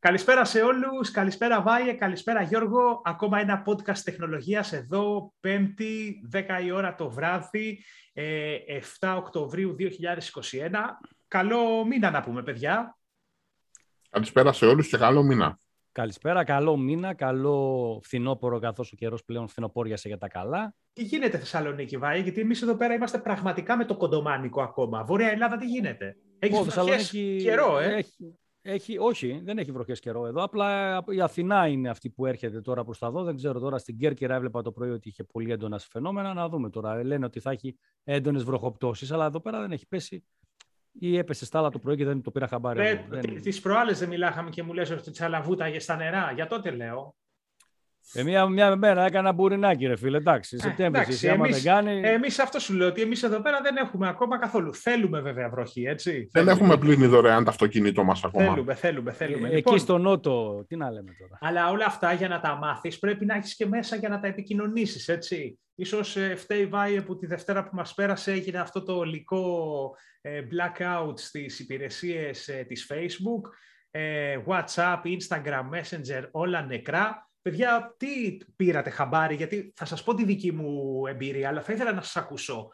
[0.00, 3.02] Καλησπέρα σε όλους, καλησπέρα Βάιε, καλησπέρα Γιώργο.
[3.04, 8.20] Ακόμα ένα podcast τεχνολογίας εδώ, 5η, 10 η ώρα το βράδυ, 7
[9.00, 9.84] ε, Οκτωβρίου 2021.
[11.28, 12.98] Καλό μήνα να πούμε, παιδιά.
[14.10, 15.58] Καλησπέρα σε όλους και καλό μήνα.
[15.92, 20.74] Καλησπέρα, καλό μήνα, καλό φθινόπωρο καθώς ο καιρός πλέον φθινοπόριασε για τα καλά.
[20.92, 25.04] Τι γίνεται Θεσσαλονίκη, Βάιε, γιατί εμείς εδώ πέρα είμαστε πραγματικά με το κοντομάνικο ακόμα.
[25.04, 27.40] Βόρεια Ελλάδα τι γίνεται; Έχεις Θεσσαλονίκη...
[27.42, 28.38] καιρό, ε; Έχει,
[28.72, 30.42] έχει, όχι, δεν έχει βροχές καιρό εδώ.
[30.42, 33.22] Απλά η Αθηνά είναι αυτή που έρχεται τώρα προς τα δω.
[33.22, 36.34] Δεν ξέρω τώρα στην Κέρκυρα έβλεπα το πρωί ότι είχε πολύ έντονα φαινόμενα.
[36.34, 37.04] Να δούμε τώρα.
[37.04, 40.24] Λένε ότι θα έχει έντονες βροχοπτώσεις, αλλά εδώ πέρα δεν έχει πέσει.
[40.92, 42.80] Ή έπεσε στάλα το πρωί και δεν το πήρα χαμπάρι.
[42.80, 46.32] Ε, Τις προάλλες δεν μιλάχαμε και μου λες ότι τσαλαβούταγες στα νερά.
[46.34, 47.16] Για τότε λέω.
[48.12, 50.16] Ε, μια, μια μέρα έκανα μπουρινάκι, ρε φίλε.
[50.16, 52.00] Εντάξει, ε, Σεπτέμβρη, εσύ άμα δεν κάνει.
[52.04, 54.74] Εμείς αυτό σου λέω ότι εμείς εδώ πέρα δεν έχουμε ακόμα καθόλου.
[54.74, 56.28] Θέλουμε βέβαια βροχή, έτσι.
[56.32, 58.50] Δεν έχουμε πλύνει δωρεάν το αυτοκίνητό μας ακόμα.
[58.52, 59.48] Θέλουμε, θέλουμε, θέλουμε.
[59.48, 61.38] Ε, λοιπόν, εκεί στο Νότο, τι να λέμε τώρα.
[61.40, 64.26] Αλλά όλα αυτά για να τα μάθεις πρέπει να έχεις και μέσα για να τα
[64.26, 65.58] επικοινωνήσεις, έτσι.
[65.74, 70.42] Ίσως ε, φταίει Βάη που τη Δευτέρα που μας πέρασε έγινε αυτό το ολικό ε,
[70.50, 73.40] blackout στις υπηρεσίες ε, της Facebook,
[74.46, 77.27] WhatsApp, Instagram, Messenger, όλα νεκρά.
[77.42, 81.92] Παιδιά, τι πήρατε χαμπάρι, γιατί θα σας πω τη δική μου εμπειρία, αλλά θα ήθελα
[81.92, 82.70] να σας ακούσω.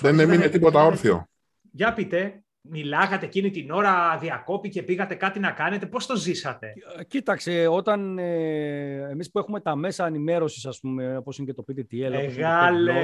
[0.00, 1.28] Δεν έμεινε τίποτα όρθιο.
[1.72, 6.72] Για πείτε, μιλάγατε εκείνη την ώρα, διακόπηκε, πήγατε κάτι να κάνετε, πώς το ζήσατε;
[7.08, 11.64] Κοίταξε, όταν ε, εμείς που έχουμε τα μέσα ενημέρωσης, ας πούμε, όπως είναι και το
[11.68, 13.00] PTTL, Μεγάλε!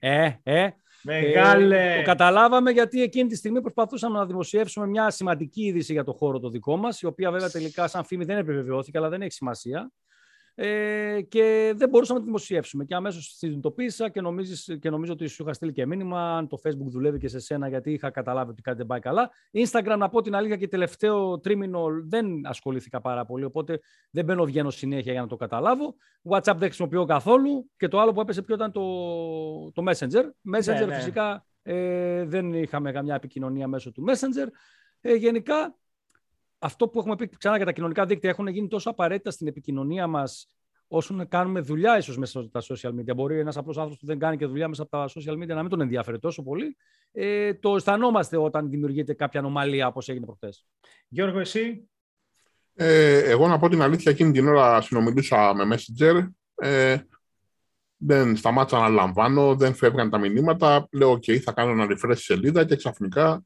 [0.00, 0.68] Ε, ε,
[1.02, 1.92] Μεγάλε!
[1.92, 6.12] Ε, το καταλάβαμε γιατί εκείνη τη στιγμή προσπαθούσαμε να δημοσιεύσουμε μια σημαντική είδηση για το
[6.12, 9.32] χώρο το δικό μας, η οποία βέβαια τελικά σαν φήμη δεν επιβεβαιώθηκε, αλλά δεν έχει
[9.32, 9.92] σημασία
[10.60, 12.84] ε, και δεν μπορούσαμε να τη δημοσιεύσουμε.
[12.84, 16.58] Και αμέσως συνειδητοποίησα και, νομίζεις, και νομίζω ότι σου είχα στείλει και μήνυμα αν το
[16.62, 19.30] Facebook δουλεύει και σε σένα, γιατί είχα καταλάβει ότι κάτι δεν πάει καλά.
[19.52, 24.44] Instagram, να πω την αλήθεια, και τελευταίο τρίμηνο δεν ασχολήθηκα πάρα πολύ, οπότε δεν μπαίνω
[24.44, 25.94] βγαίνω συνέχεια για να το καταλάβω.
[26.30, 28.82] WhatsApp δεν χρησιμοποιώ καθόλου και το άλλο που έπεσε πιο ήταν το,
[29.72, 30.24] το Messenger.
[30.56, 30.94] Messenger ναι, ναι.
[30.94, 34.46] φυσικά ε, δεν είχαμε καμιά επικοινωνία μέσω του Messenger.
[35.00, 35.76] Ε, γενικά
[36.58, 40.06] αυτό που έχουμε πει ξανά για τα κοινωνικά δίκτυα έχουν γίνει τόσο απαραίτητα στην επικοινωνία
[40.06, 40.48] μας
[40.88, 43.14] όσο να κάνουμε δουλειά ίσως μέσα από τα social media.
[43.14, 45.60] Μπορεί ένας απλός άνθρωπος που δεν κάνει και δουλειά μέσα από τα social media να
[45.60, 46.76] μην τον ενδιαφέρει τόσο πολύ.
[47.12, 50.48] Ε, το αισθανόμαστε όταν δημιουργείται κάποια ανομαλία όπως έγινε προχθέ.
[51.08, 51.88] Γιώργο, εσύ;
[52.74, 56.28] Ε, εγώ να πω την αλήθεια, εκείνη την ώρα συνομιλούσα με Messenger.
[56.54, 56.96] Ε,
[57.96, 60.88] δεν σταμάτησα να λαμβάνω, δεν φεύγαν τα μηνύματα.
[60.92, 63.44] Λέω, OK, θα κάνω ένα refresh σελίδα και ξαφνικά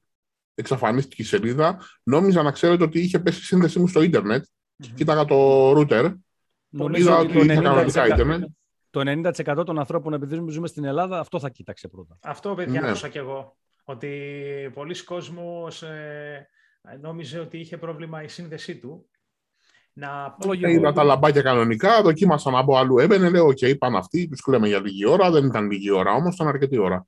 [0.55, 1.79] εξαφανίστηκε η σελίδα.
[2.03, 4.45] Νόμιζα να ξέρετε ότι είχε πέσει η σύνδεσή μου στο ίντερνετ.
[4.45, 4.91] Mm-hmm.
[4.95, 6.15] Κοίταγα το router.
[6.69, 8.43] Νομίζω ότι είχε κανονικά ίντερνετ.
[8.91, 9.01] Το
[9.59, 12.19] 90% των ανθρώπων, επειδή ζούμε στην Ελλάδα, αυτό θα κοίταξε πρώτα.
[12.23, 12.89] Αυτό, παιδιά, ναι.
[12.89, 13.57] άκουσα κι εγώ.
[13.85, 14.11] Ότι
[14.75, 16.49] πολλοί κόσμος ε,
[17.01, 19.07] νόμιζε ότι είχε πρόβλημα η σύνδεσή του.
[19.93, 20.37] Να...
[20.69, 22.99] Είδα τα λαμπάκια κανονικά, δοκίμασα να μπω αλλού.
[22.99, 25.31] Έμπαινε, λέω, OK, okay, πάνε αυτοί, τους κλαίμε για λίγη ώρα.
[25.31, 27.07] Δεν ήταν λίγη ώρα, όμως ήταν αρκετή ώρα.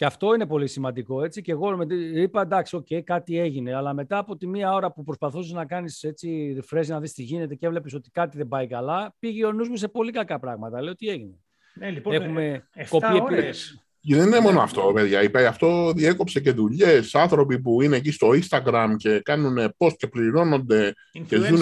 [0.00, 1.24] Και αυτό είναι πολύ σημαντικό.
[1.24, 1.42] Έτσι.
[1.42, 3.74] Και εγώ είπα εντάξει, okay, κάτι έγινε.
[3.74, 7.22] Αλλά μετά από τη μία ώρα που προσπαθούσες να κάνεις έτσι refresh να δεις τι
[7.22, 10.38] γίνεται και έβλεπες ότι κάτι δεν πάει καλά, πήγε ο νους μου σε πολύ κακά
[10.38, 10.82] πράγματα.
[10.82, 11.34] Λέω τι έγινε.
[11.74, 13.84] Ναι, λοιπόν, Έχουμε ε, κοπεί ώρες.
[14.00, 15.22] Και δεν είναι μόνο αυτό, παιδιά.
[15.22, 17.14] Είπε, αυτό διέκοψε και δουλειές.
[17.14, 20.94] Άνθρωποι που είναι εκεί στο Instagram και κάνουν post και πληρώνονται
[21.26, 21.60] και ζουν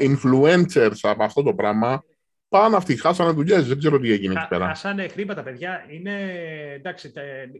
[0.00, 2.04] influencers από αυτό το πράγμα.
[2.48, 3.66] Πάνε αυτοί, χάσανε δουλειές.
[3.66, 4.66] Δεν ξέρω τι έγινε εκεί πέρα.
[4.66, 5.86] Χάσανε χρήματα, παιδιά.
[5.88, 6.32] Είναι,
[6.72, 7.12] εντάξει,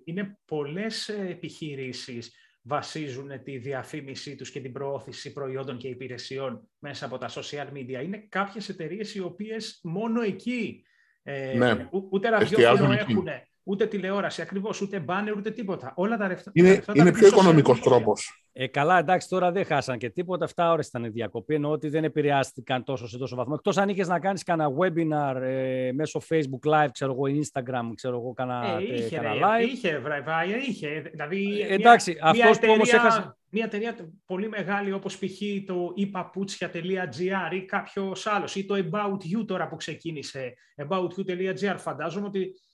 [0.05, 2.33] είναι πολλές επιχειρήσεις
[2.63, 8.03] βασίζουν τη διαφήμιση τους και την προώθηση προϊόντων και υπηρεσιών μέσα από τα social media.
[8.05, 10.83] Είναι κάποιες εταιρείες οι οποίες μόνο εκεί
[11.23, 11.89] ε, ναι.
[12.11, 13.29] ούτε ραδιόφωνο έχουν,
[13.69, 15.93] ούτε τηλεόραση ακριβώς, ούτε μπάνερ, ούτε τίποτα.
[15.97, 16.51] Όλα τα ρευστά.
[16.55, 18.45] Είναι, είναι πιο οικονομικός τρόπος.
[18.53, 20.49] Ε, καλά, εντάξει, τώρα δεν χάσαν και τίποτα.
[20.55, 21.55] 7 ώρες ήταν η διακοπή.
[21.55, 23.55] Εννοώ ότι δεν επηρεάστηκαν τόσο σε τόσο βαθμό.
[23.57, 28.17] Εκτός αν είχες να κάνεις κανένα webinar ε, μέσω Facebook Live, ξέρω εγώ, Instagram, ξέρω
[28.17, 29.69] εγώ, κανένα, ε, είχε, κανένα live.
[29.69, 31.01] Είχε, βραβεία, είχε.
[31.11, 33.37] Δηλαδή, ε, εντάξει, αυτός που όμως έχασε.
[33.51, 33.97] Μια εταιρεία
[34.27, 35.41] πολύ μεγάλη όπως π.χ.
[35.67, 41.75] το ipaputsια.gr ή κάποιος άλλος ή το About You τώρα που ξεκίνησε, aboutyou.gr.
[41.77, 42.68] Φαντάζομαι ότι ε,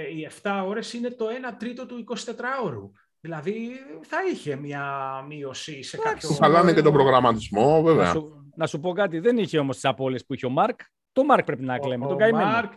[0.00, 2.90] οι 7 ώρες είναι το 1 τρίτο του 24ωρου.
[3.20, 3.70] Δηλαδή
[4.02, 4.84] θα είχε μια
[5.28, 6.28] μείωση σε κάποιο...
[6.28, 8.04] Χαλάνε και τον προγραμματισμό, βέβαια.
[8.04, 10.80] Να σου, να σου πω κάτι, δεν είχε όμως τις απώλειες που είχε ο Μάρκ.
[11.12, 12.50] Το Μάρκ πρέπει να κλαίμε, τον καημένο.
[12.50, 12.72] Μάρκ.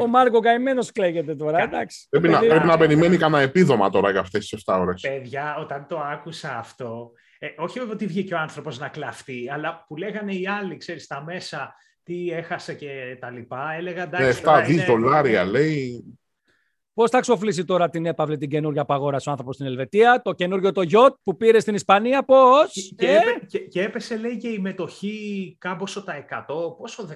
[0.00, 2.06] Ο Μάρκ ο καημένος κλαίγεται τώρα, εντάξει.
[2.10, 5.00] Πρέπει, να, πρέπει να περιμένει κανένα επίδομα τώρα για αυτές τις 7 ώρες.
[5.00, 9.96] Παιδιά, όταν το άκουσα αυτό, ε, όχι ότι βγήκε ο άνθρωπος να κλαφτεί, αλλά που
[9.96, 14.42] λέγανε οι άλλοι, ξέρεις, στα μέσα, τι έχασε και τα λοιπά, έλεγα εντάξει...
[14.44, 16.04] 7 δις δολάρια, λέει.
[17.00, 20.32] Πώς θα ξοφλήσει τώρα την έπαυλη την καινούργια που αγόρασε ο άνθρωπος στην Ελβετία, το
[20.32, 22.94] καινούργιο το γιότ που πήρε στην Ισπανία, πώς.
[22.96, 26.76] Και, ε; έπε, και, και, έπεσε, λέει, και η μετοχή κάμποσο τα 100.
[26.78, 27.08] Πόσο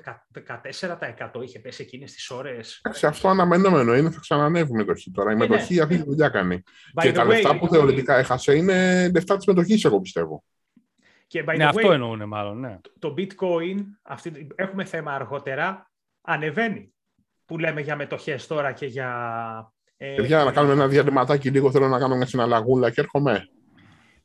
[1.31, 5.31] 14% είχε πέσει εκείνες τις ώρες; Σε αυτό αναμενόμενο είναι, θα ξανανεύει η μετοχή τώρα.
[5.31, 5.83] Η ε, μετοχή ναι.
[5.83, 6.63] αυτή τη δουλειά κάνει.
[6.95, 10.45] By και τα way, λεφτά που θεωρητικά έχασε είναι λεφτά της μετοχής, εγώ πιστεύω.
[11.27, 12.61] Και by ναι, way, αυτό εννοούν μάλλον.
[12.61, 12.79] Ναι.
[12.99, 15.91] Το bitcoin, αυτή, έχουμε θέμα αργότερα,
[16.21, 16.89] ανεβαίνει.
[17.47, 19.74] Που λέμε για μετοχές τώρα και για...
[19.97, 23.49] Ε, παιδιά, να κάνουμε ένα διαλυματάκι λίγο, θέλω να κάνω μια συναλλαγούλα και έρχομαι.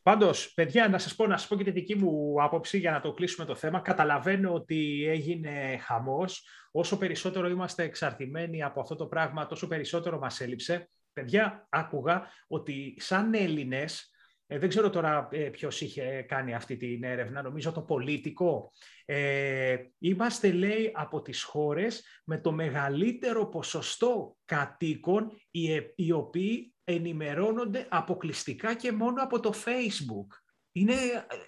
[0.03, 3.01] Πάντως, παιδιά, να σας πω, να σας πω και τη δική μου άποψη για να
[3.01, 3.79] το κλείσουμε το θέμα.
[3.79, 6.47] Καταλαβαίνω ότι έγινε χαμός.
[6.71, 10.89] Όσο περισσότερο είμαστε εξαρτημένοι από αυτό το πράγμα, τόσο περισσότερο μας έλειψε.
[11.13, 14.11] Παιδιά, άκουγα ότι σαν Έλληνες
[14.51, 18.71] ε, δεν ξέρω τώρα ε, ποιος είχε κάνει αυτή την έρευνα, νομίζω το πολιτικό.
[19.05, 27.87] Ε, είμαστε, λέει, από τις χώρες με το μεγαλύτερο ποσοστό κατοίκων οι, οι οποίοι ενημερώνονται
[27.89, 30.27] αποκλειστικά και μόνο από το Facebook.
[30.71, 30.93] Είναι,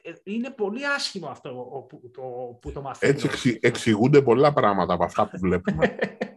[0.02, 1.50] ε, είναι πολύ άσχημο αυτό
[1.90, 2.22] που το,
[2.62, 3.14] που το μαθαίνω.
[3.14, 5.96] Έτσι εξηγούνται πολλά πράγματα από αυτά που βλέπουμε.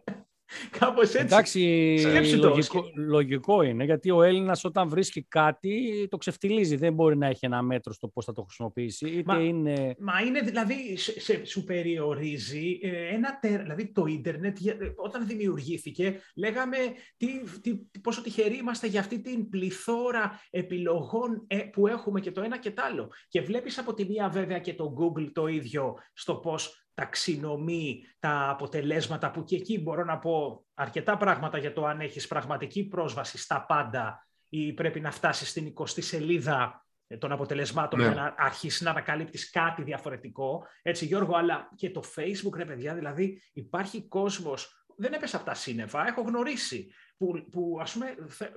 [0.79, 1.25] Κάπως έτσι.
[1.25, 6.77] Εντάξει, λογικό, λογικό, είναι, γιατί ο Έλληνας όταν βρίσκει κάτι το ξεφτιλίζει.
[6.77, 9.09] Δεν μπορεί να έχει ένα μέτρο στο πώς θα το χρησιμοποιήσει.
[9.09, 9.95] Είτε μα, είναι...
[9.99, 16.21] μα είναι δηλαδή, σε, σου περιορίζει ε, ένα τέρ, δηλαδή το ίντερνετ ε, όταν δημιουργήθηκε
[16.37, 16.77] λέγαμε
[17.17, 17.27] τι,
[17.61, 22.59] τι, πόσο τυχεροί είμαστε για αυτή την πληθώρα επιλογών ε, που έχουμε και το ένα
[22.59, 23.13] και το άλλο.
[23.29, 28.49] Και βλέπεις από τη μία βέβαια και το Google το ίδιο στο πώς ταξινομεί τα
[28.49, 33.39] αποτελέσματα που και εκεί μπορώ να πω αρκετά πράγματα για το αν έχεις πραγματική πρόσβαση
[33.39, 36.87] στα πάντα ή πρέπει να φτάσεις στην 20η σελίδα
[37.19, 38.07] των αποτελεσμάτων ναι.
[38.07, 40.67] για να αρχίσεις να ανακαλύπτεις κάτι διαφορετικό.
[40.83, 45.55] Έτσι Γιώργο, αλλά και το Facebook ρε παιδιά, δηλαδή υπάρχει κόσμος δεν έπεσε από τα
[45.55, 46.07] σύννεφα.
[46.07, 48.15] Έχω γνωρίσει που, που ας πούμε,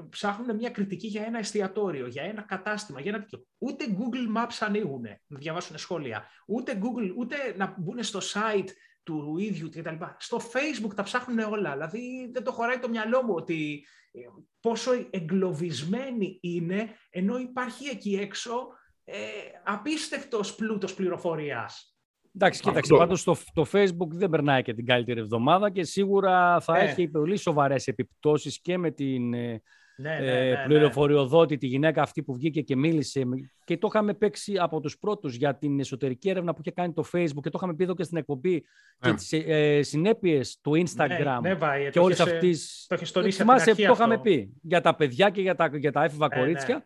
[0.10, 3.46] ψάχνουν μια κριτική για ένα εστιατόριο, για ένα κατάστημα, για ένα τέτοιο.
[3.58, 8.70] Ούτε Google Maps ανοίγουν να διαβάσουν σχόλια, ούτε Google, ούτε να μπουν στο site
[9.04, 9.96] του ίδιου κτλ.
[10.18, 11.72] Στο Facebook τα ψάχνουν όλα.
[11.72, 14.20] Δηλαδή δεν το χωράει το μυαλό μου ότι ε,
[14.60, 18.68] πόσο εγκλωβισμένοι είναι, ενώ υπάρχει εκεί έξω
[19.04, 19.18] ε,
[19.64, 21.97] απίστευτος πλούτος πληροφορίας.
[22.40, 26.78] Εντάξει, κοίταξε, πάντως το, το Facebook δεν περνάει και την καλύτερη εβδομάδα και σίγουρα θα
[26.78, 26.84] ε.
[26.84, 29.62] έχει πολύ σοβαρές επιπτώσεις και με την ε,
[30.00, 33.24] ναι, ναι, ναι, ναι, πληροφοριοδότη, τη γυναίκα αυτή που βγήκε και μίλησε
[33.64, 37.04] και το είχαμε παίξει από τους πρώτους για την εσωτερική έρευνα που είχε κάνει το
[37.14, 38.64] Facebook και το είχαμε πει εδώ και στην εκπομπή
[39.00, 42.86] και τις ε, συνέπειες του Instagram ναι, ναι, και όλες αυτές...
[42.88, 43.46] Το έχεις τονίσει
[43.86, 46.84] το είχαμε πει για τα παιδιά και για τα, για τα έφηβα κορίτσια.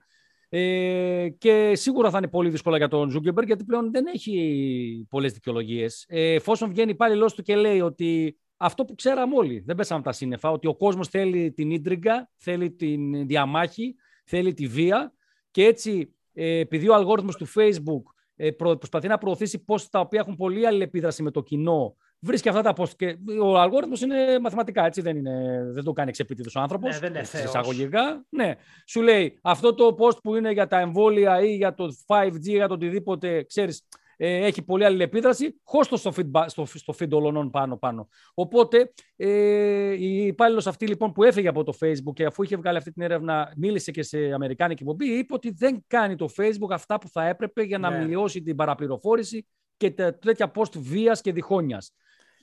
[0.53, 5.33] Ε, και σίγουρα θα είναι πολύ δύσκολα για τον Ζούκερμπεργκ γιατί πλέον δεν έχει πολλές
[5.33, 6.06] δικαιολογίες.
[6.07, 10.00] Ε, εφόσον βγαίνει πάλι λόγο του και λέει ότι αυτό που ξέραμε όλοι, δεν πέσαμε
[10.00, 13.95] από τα σύννεφα, ότι ο κόσμος θέλει την ίντριγκα, θέλει την διαμάχη,
[14.25, 15.13] θέλει τη βία
[15.51, 18.04] και έτσι ε, επειδή ο αλγόριθμος του Facebook
[18.36, 22.62] ε, προσπαθεί να προωθήσει πώ τα οποία έχουν πολύ αλληλεπίδραση με το κοινό βρίσκει αυτά
[22.62, 22.95] τα post.
[22.95, 26.94] Και ο αλγόριθμος είναι μαθηματικά, έτσι δεν, είναι, δεν το κάνει εξεπίτηδο ο άνθρωπος.
[26.94, 28.25] Ναι, δεν είναι Εισαγωγικά.
[28.29, 28.56] Ναι.
[28.88, 32.51] Σου λέει αυτό το post που είναι για τα εμβόλια ή για το 5G ή
[32.51, 33.88] για το οτιδήποτε, ξέρεις,
[34.23, 38.07] ε, έχει πολύ αλληλεπίδραση, χώστο στο feed, στο, στο feed όλων πάνω πάνω.
[38.33, 42.77] Οπότε ε, η υπάλληλος αυτή λοιπόν που έφυγε από το Facebook και αφού είχε βγάλει
[42.77, 46.97] αυτή την έρευνα, μίλησε και σε Αμερικάνικη εκπομπή, είπε ότι δεν κάνει το Facebook αυτά
[46.97, 48.06] που θα έπρεπε για να ναι.
[48.06, 49.47] μειώσει την παραπληροφόρηση
[49.77, 51.94] και τέτοια post βίας και διχόνιας.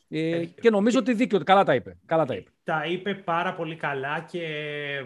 [0.08, 1.96] Ε, και νομίζω ότι δίκαιο, καλά τα είπε.
[2.06, 2.50] Καλά τα είπε.
[2.64, 4.46] Τα είπε πάρα πολύ καλά και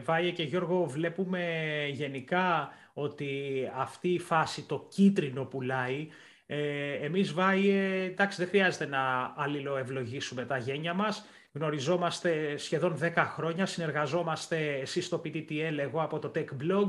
[0.05, 1.45] Βάγε και Γιώργο βλέπουμε
[1.93, 3.29] γενικά ότι
[3.77, 6.09] αυτή η φάση, το κίτρινο πουλάει.
[6.47, 11.27] Ε, εμείς Βάγε, εντάξει δεν χρειάζεται να αλληλοευλογήσουμε τα γένια μας.
[11.53, 16.87] Γνωριζόμαστε σχεδόν 10 χρόνια, συνεργαζόμαστε εσείς στο PTTL, εγώ από το Tech Blog.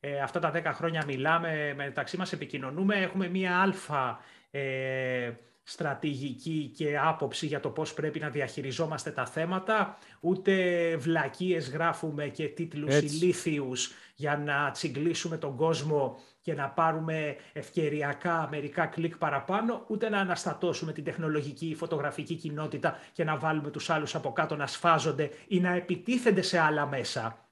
[0.00, 5.30] Ε, αυτά τα 10 χρόνια μιλάμε, μεταξύ μας επικοινωνούμε, έχουμε μία αλφα ε,
[5.68, 10.52] στρατηγική και άποψη για το πώς πρέπει να διαχειριζόμαστε τα θέματα, ούτε
[10.96, 13.14] βλακίες γράφουμε και τίτλους Έτσι.
[13.14, 20.18] ηλίθιους για να τσιγκλίσουμε τον κόσμο και να πάρουμε ευκαιριακά μερικά κλικ παραπάνω, ούτε να
[20.18, 25.30] αναστατώσουμε την τεχνολογική ή φωτογραφική κοινότητα και να βάλουμε τους άλλους από κάτω να σφάζονται
[25.48, 27.45] ή να επιτίθενται σε άλλα μέσα.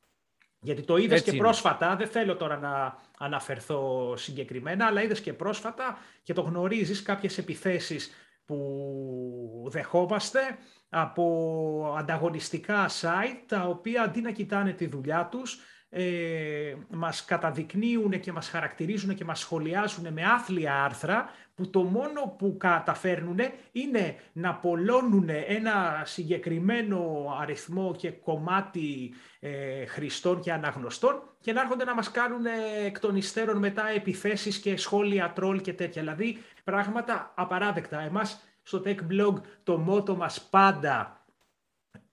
[0.65, 5.99] Γιατί το είδες και πρόσφατα, δεν θέλω τώρα να αναφερθώ συγκεκριμένα, αλλά είδες και πρόσφατα
[6.23, 8.11] και το γνωρίζεις κάποιες επιθέσεις
[8.45, 10.41] που δεχόμαστε
[10.89, 15.61] από ανταγωνιστικά site, τα οποία αντί να κοιτάνε τη δουλειά τους,
[15.97, 22.35] ε, μας καταδεικνύουν και μας χαρακτηρίζουν και μας σχολιάζουν με άθλια άρθρα που το μόνο
[22.39, 23.39] που καταφέρνουν
[23.73, 31.85] είναι να πολλώνουν ένα συγκεκριμένο αριθμό και κομμάτι ε, χρηστών και αναγνωστών και να έρχονται
[31.85, 32.45] να μας κάνουν
[32.85, 36.03] εκ των υστέρων μετά επιθέσεις και σχόλια τρόλ και τέτοια.
[36.03, 38.01] Δηλαδή πράγματα απαράδεκτα.
[38.01, 41.24] Εμάς στο Tech Blog το μότο μας πάντα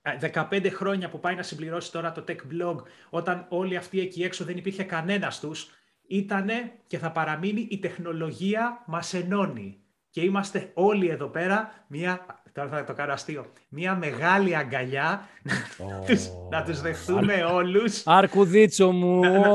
[0.04, 2.76] 15 χρόνια που πάει να συμπληρώσει τώρα το Tech Blog,
[3.10, 5.70] όταν όλοι αυτοί εκεί έξω δεν υπήρχε κανένας τους,
[6.08, 9.76] ήτανε και θα παραμείνει η τεχνολογία μας ενώνει.
[10.10, 16.18] Και είμαστε όλοι εδώ πέρα, μια, τώρα θα το κάνω αστείο, μια μεγάλη αγκαλιά oh.
[16.50, 18.02] να, τους, δεχθούμε όλους.
[18.06, 19.20] Αρκουδίτσο μου!
[19.20, 19.50] Να, να,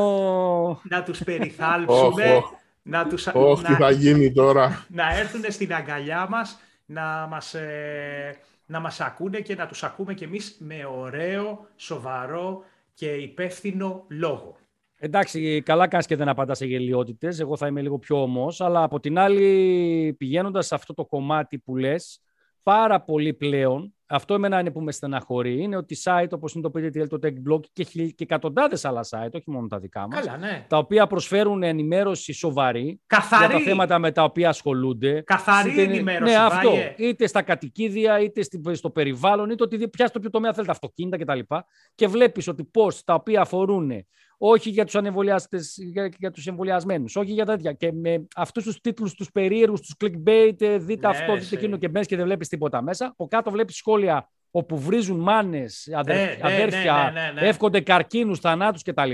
[0.82, 2.42] να τους περιθάλψουμε.
[2.82, 4.86] να τους, oh, να, τι θα γίνει τώρα.
[4.88, 7.54] Να έρθουν στην αγκαλιά μας, να μας...
[7.54, 14.04] Ε, να μας ακούνε και να τους ακούμε κι εμείς με ωραίο, σοβαρό και υπεύθυνο
[14.08, 14.56] λόγο.
[14.98, 17.40] Εντάξει, καλά κάνεις και δεν απαντάς σε γελιότητες.
[17.40, 18.60] Εγώ θα είμαι λίγο πιο ομός.
[18.60, 22.20] Αλλά από την άλλη, πηγαίνοντας σε αυτό το κομμάτι που λες,
[22.62, 26.78] πάρα πολύ πλέον αυτό εμένα είναι που με στεναχωρεί, είναι ότι site όπως είναι το
[26.78, 30.36] PDTL, το Tech Blog και, και εκατοντάδες άλλα site, όχι μόνο τα δικά μας, Καλά,
[30.36, 30.66] ναι.
[30.68, 33.46] τα οποία προσφέρουν ενημέρωση σοβαρή Καθαρή.
[33.46, 35.20] για τα θέματα με τα οποία ασχολούνται.
[35.20, 36.32] Καθαρή είτε, ενημέρωση.
[36.32, 36.72] Ναι, αυτό.
[36.96, 41.38] Είτε στα κατοικίδια, είτε στο περιβάλλον, είτε ότι πιάσει το ποιο τομέα θέλετε, αυτοκίνητα κτλ.
[41.38, 41.56] Και,
[41.94, 43.90] και βλέπεις ότι πώς τα οποία αφορούν
[44.38, 47.72] όχι για τους ανεμβολιάστες, για, για τους εμβολιασμένους, όχι για τέτοια.
[47.72, 51.76] Και με αυτούς τους τίτλους, τους περίεργους, τους clickbait, ε, δείτε ναι, αυτό, δείτε εκείνο
[51.76, 53.06] και μπαίνεις και δεν βλέπεις τίποτα μέσα.
[53.06, 58.40] Από κάτω βλέπεις σχόλια όπου βρίζουν μάνες, αδερ, ναι, ναι αδέρφια, ναι, ναι, εύχονται καρκίνους,
[58.40, 59.12] θανάτους κτλ.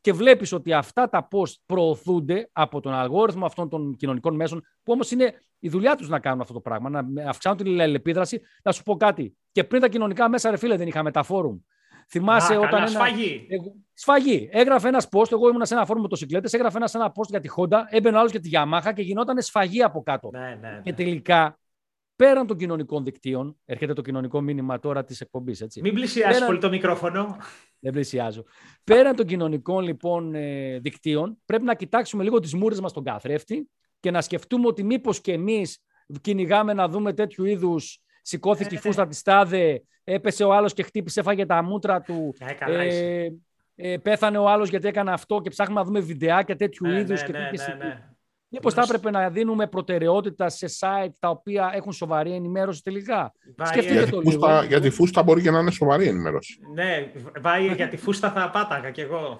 [0.00, 4.92] Και βλέπεις ότι αυτά τα post προωθούνται από τον αλγόριθμο αυτών των κοινωνικών μέσων, που
[4.92, 8.40] όμως είναι η δουλειά τους να κάνουν αυτό το πράγμα, να αυξάνουν την αλληλεπίδραση.
[8.62, 9.36] Να σου πω κάτι.
[9.52, 11.58] Και πριν τα κοινωνικά μέσα, ρε φίλε, δεν είχαμε τα φόρουμ.
[12.08, 12.70] Θυμάσαι Α, όταν.
[12.70, 12.90] Καλά, ένα...
[12.90, 13.46] Σφαγή.
[13.94, 14.48] Σφαγή.
[14.52, 15.32] Έγραφε ένας post.
[15.32, 16.48] Εγώ ήμουν σε ένα φόρμα μοτοσυκλέτε.
[16.52, 17.78] Έγραφε ένα, ένα post για τη Honda.
[17.88, 20.30] Έμπαινε ο άλλος για τη Yamaha και γινόταν σφαγή από κάτω.
[20.32, 20.80] Ναι, ναι, ναι.
[20.82, 21.58] Και τελικά,
[22.16, 25.66] πέραν των κοινωνικών δικτύων, έρχεται το κοινωνικό μήνυμα τώρα της εκπομπής.
[25.82, 26.46] Μην πλησιάσει πέραν...
[26.46, 27.36] πολύ το μικρόφωνο.
[27.78, 28.44] Δεν πλησιάζω.
[28.84, 33.68] Πέραν των κοινωνικών λοιπόν ε, δικτύων, πρέπει να κοιτάξουμε λίγο τις μούρες μας στον καθρέφτη
[34.00, 35.78] και να σκεφτούμε ότι μήπως και εμείς
[36.20, 41.20] κυνηγάμε να δούμε τέτοιου είδους σηκώθηκε η φούστα τη τάδε, έπεσε ο άλλος και χτύπησε,
[41.20, 42.34] έφαγε τα μούτρα του.
[42.58, 43.28] Ε,
[43.74, 47.22] ε, πέθανε ο άλλος γιατί έκανε αυτό και ψάχνουμε να δούμε βιντεάκια τέτοιου ναι, είδους.
[47.22, 48.15] Ναι, ναι, ναι, ναι.
[48.56, 53.32] Μήπως θα έπρεπε να δίνουμε προτεραιότητα σε site τα οποία έχουν σοβαρή ενημέρωση τελικά;
[53.62, 54.62] Σκεφτείτε το λίγο.
[54.68, 56.58] Για τη φούστα μπορεί και να είναι σοβαρή ενημέρωση.
[56.74, 57.10] Ναι,
[57.40, 59.38] βάει για τη φούστα θα πάταγα κι εγώ.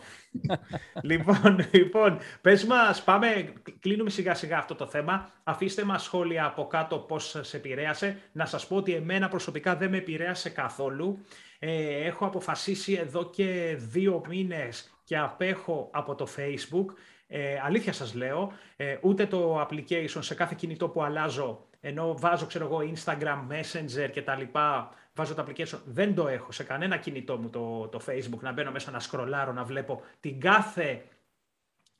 [1.02, 5.28] λοιπόν, λοιπόν, πες μας, πάμε, κλείνουμε σιγά σιγά αυτό το θέμα.
[5.44, 8.18] Αφήστε μας σχόλια από κάτω πώς σε επηρέασε.
[8.32, 11.18] Να σας πω ότι εμένα προσωπικά δεν με επηρέασε καθόλου.
[11.58, 16.86] Ε, έχω αποφασίσει εδώ και δύο μήνες και απέχω από το Facebook
[17.26, 22.46] ε, αλήθεια σας λέω, ε, ούτε το application σε κάθε κινητό που αλλάζω, ενώ βάζω,
[22.46, 26.96] ξέρω εγώ, Instagram, Messenger και τα λοιπά, βάζω το application, δεν το έχω σε κανένα
[26.96, 31.04] κινητό μου το, το Facebook, να μπαίνω μέσα να σκρολάρω, να βλέπω την κάθε,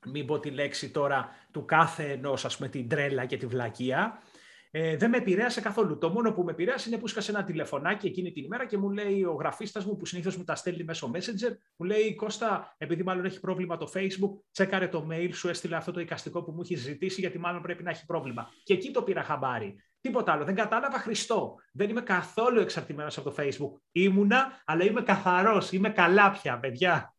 [0.05, 4.21] μην πω τη λέξη τώρα, του κάθε ενός, ας πούμε, την τρέλα και τη βλακεία.
[4.71, 5.97] Ε, δεν με επηρέασε καθόλου.
[5.97, 8.89] Το μόνο που με επηρέασε είναι που σκάσε ένα τηλεφωνάκι εκείνη την ημέρα και μου
[8.89, 13.03] λέει ο γραφίστας μου, που συνήθως μου τα στέλνει μέσω Messenger, μου λέει Κώστα, επειδή
[13.03, 16.61] μάλλον έχει πρόβλημα το Facebook, τσέκαρε το mail, σου έστειλε αυτό το εικαστικό που μου
[16.61, 18.49] έχεις ζητήσει, γιατί μάλλον πρέπει να έχει πρόβλημα.
[18.63, 19.75] Και εκεί το πήρα χαμπάρι.
[20.01, 20.45] Τίποτα άλλο.
[20.45, 21.55] Δεν κατάλαβα Χριστό.
[21.73, 23.81] Δεν είμαι καθόλου εξαρτημένος από το Facebook.
[23.91, 25.71] Ήμουνα, αλλά είμαι καθαρός.
[25.71, 27.16] Είμαι καλά πια, παιδιά.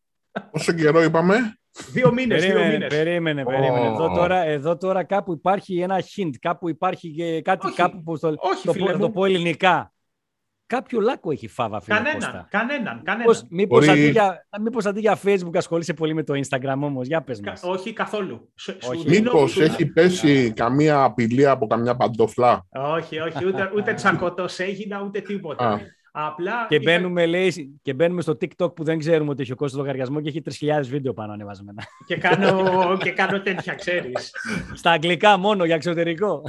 [0.51, 1.53] Πόσο καιρό είπαμε.
[1.91, 2.45] Δύο μήνες.
[2.45, 3.43] Περίμενε, δύο περίμενε.
[3.43, 3.89] περίμενε.
[3.89, 3.93] Oh.
[3.93, 8.27] Εδώ, τώρα, εδώ τώρα κάπου υπάρχει ένα hint, κάπου υπάρχει κάτι όχι, κάπου που το,
[8.39, 9.93] όχι, το, το, το πω ελληνικά.
[10.65, 12.47] Κάποιο λάκκο έχει φάβα, φίλε Κανέναν, Κώστα.
[12.49, 13.35] κανέναν, κανέναν.
[13.49, 13.89] Μήπως, Μπορεί...
[13.89, 17.63] αντί, για, μήπως αντί για Facebook ασχολείσαι πολύ με το Instagram όμως, για πες μας.
[17.63, 18.53] όχι καθόλου.
[18.89, 19.09] Όχι.
[19.09, 19.61] Μήπως σου...
[19.61, 22.65] έχει πέσει καμία απειλή από καμιά παντοφλά.
[22.69, 25.81] Όχι, όχι, ούτε, ούτε τσακωτός έγινα, ούτε τίποτα.
[26.11, 29.79] Απλά και, μπαίνουμε, λέει, και μπαίνουμε στο TikTok που δεν ξέρουμε ότι έχει ο κόσμο
[29.79, 30.41] λογαριασμό και έχει
[30.79, 31.83] 3.000 βίντεο πάνω ανεβασμένα.
[32.07, 34.31] Και κάνω, και κάνω τέτοια, ξέρεις.
[34.73, 36.43] Στα αγγλικά μόνο για εξωτερικό.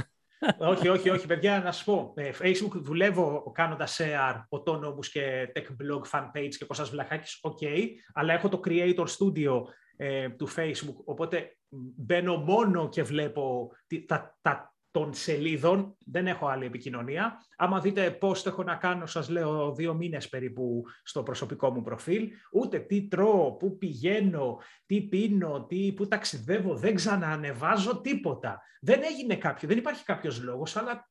[0.57, 2.13] όχι, όχι, όχι, παιδιά, να σου πω.
[2.15, 7.57] Ε, Facebook δουλεύω κάνοντας share Autonomous και tech blog fan page και Κώστας Βλαχάκης, OK,
[7.61, 9.61] okay, αλλά έχω το creator studio
[9.97, 11.57] ε, του Facebook, οπότε
[11.95, 13.71] μπαίνω μόνο και βλέπω
[14.05, 17.45] τα, τα των σελίδων, δεν έχω άλλη επικοινωνία.
[17.57, 21.81] Άμα δείτε πώς το έχω να κάνω, σας λέω δύο μήνες περίπου στο προσωπικό μου
[21.81, 22.29] προφίλ.
[22.51, 28.61] Ούτε τι τρώω, πού πηγαίνω, τι πίνω, τι, πού ταξιδεύω, δεν ξαναανεβάζω τίποτα.
[28.83, 31.09] Δεν έγινε κάποιο, δεν υπάρχει κάποιος λόγος, αλλά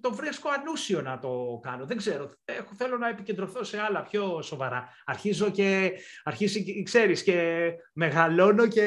[0.00, 1.86] το βρίσκω ανούσιο να το κάνω.
[1.86, 4.88] Δεν ξέρω, έχω, θέλω να επικεντρωθώ σε άλλα πιο σοβαρά.
[5.04, 5.92] Αρχίζω και,
[6.24, 8.82] αρχίσει, ξέρεις, και μεγαλώνω και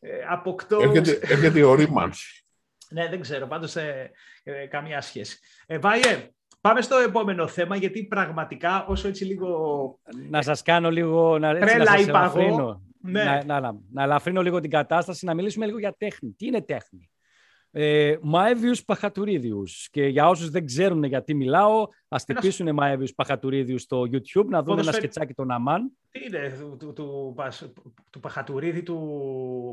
[0.00, 0.78] ε, αποκτώ...
[0.80, 2.45] Έρχεται, έρχεται η ορίμανση.
[2.90, 4.10] Ναι, δεν ξέρω, πάντως ε,
[4.42, 5.38] ε, καμία σχέση.
[5.66, 9.98] Ε, Βάιε, πάμε στο επόμενο θέμα, γιατί πραγματικά όσο έτσι λίγο...
[10.30, 11.38] Να σας κάνω λίγο...
[11.38, 12.48] Να, έτσι, Τρέλα να σας είπα ελαφρύνω.
[12.48, 12.82] εγώ.
[13.00, 13.24] Ναι.
[13.24, 16.30] Να, να, να, να ελαφρύνω λίγο την κατάσταση, να μιλήσουμε λίγο για τέχνη.
[16.30, 17.10] Τι είναι τέχνη;
[17.78, 19.88] Ε, Μαέβιους Παχατουρίδιους.
[19.90, 24.42] Και για όσους δεν ξέρουν γιατί μιλάω, ας Ένας- τυπήσουν Μαέβιους Παχατουρίδιους στο YouTube, να
[24.42, 25.92] δουν ένα Ποδοσφαίρι- σκετσάκι των Αμάν.
[26.10, 27.72] Τι είναι, του, του, του, πας-
[28.10, 28.98] του Παχατουρίδη, του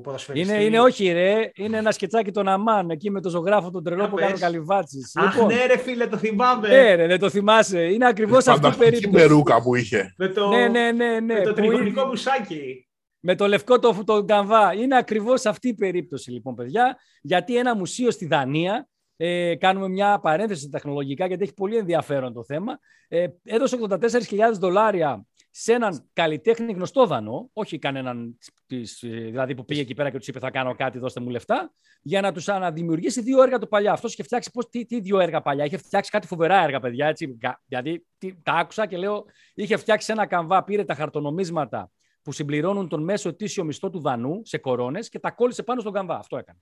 [0.04, 3.84] ποδοσφαιριστή; Είναι, είναι όχι ρε, είναι ένα σκετσάκι των Αμάν, εκεί με το ζωγράφο τον
[3.84, 4.42] τρελό Για που κάνει ο πες.
[4.42, 5.16] Καλυβάτσης.
[5.16, 6.68] Αχ, ναι ρε φίλε, το θυμάμαι.
[6.70, 7.80] Ε, ρε, δεν το θυμάσαι.
[7.84, 9.26] Είναι ακριβώς αυτή η Φανταστική περίπτωση.
[9.28, 10.14] περούκα που είχε.
[10.18, 11.34] Με το, Ναι, ναι, ναι, ναι.
[11.34, 12.88] με το που τριγωνικό είναι- μουσάκι.
[13.26, 14.74] Με το λευκό το, το καμβά.
[14.74, 16.98] Είναι ακριβώς αυτή η περίπτωση λοιπόν παιδιά.
[17.22, 18.88] Γιατί ένα μουσείο στη Δανία,
[19.18, 25.26] ε, κάνουμε μια παρένθεση τεχνολογικά γιατί έχει πολύ ενδιαφέρον το θέμα, ε, έδωσε 84.000 δολάρια
[25.52, 28.38] σε έναν καλλιτέχνη γνωστό Δανό, όχι κανέναν
[28.68, 31.30] της, ε, δηλαδή που πήγε εκεί πέρα και τους είπε θα κάνω κάτι, δώστε μου
[31.30, 33.92] λεφτά, για να τους αναδημιουργήσει δύο έργα του παλιά.
[33.92, 35.66] Αυτός είχε φτιάξει πώς, τι, τι δύο έργα παλιά.
[35.66, 37.08] Είχε φτιάξει κάτι φοβερά έργα, παιδιά.
[37.08, 41.92] Έτσι, κα- δηλαδή τι, τα άκουσα και λέω, είχε φτιάξει ένα καμβά, πήρε τα χαρτονομίσματα
[42.24, 45.94] που συμπληρώνουν τον μέσο ετήσιο μισθό του Δανού σε κορώνες και τα κόλλησε πάνω στον
[45.94, 46.16] καμβά.
[46.18, 46.60] Αυτό έκανε.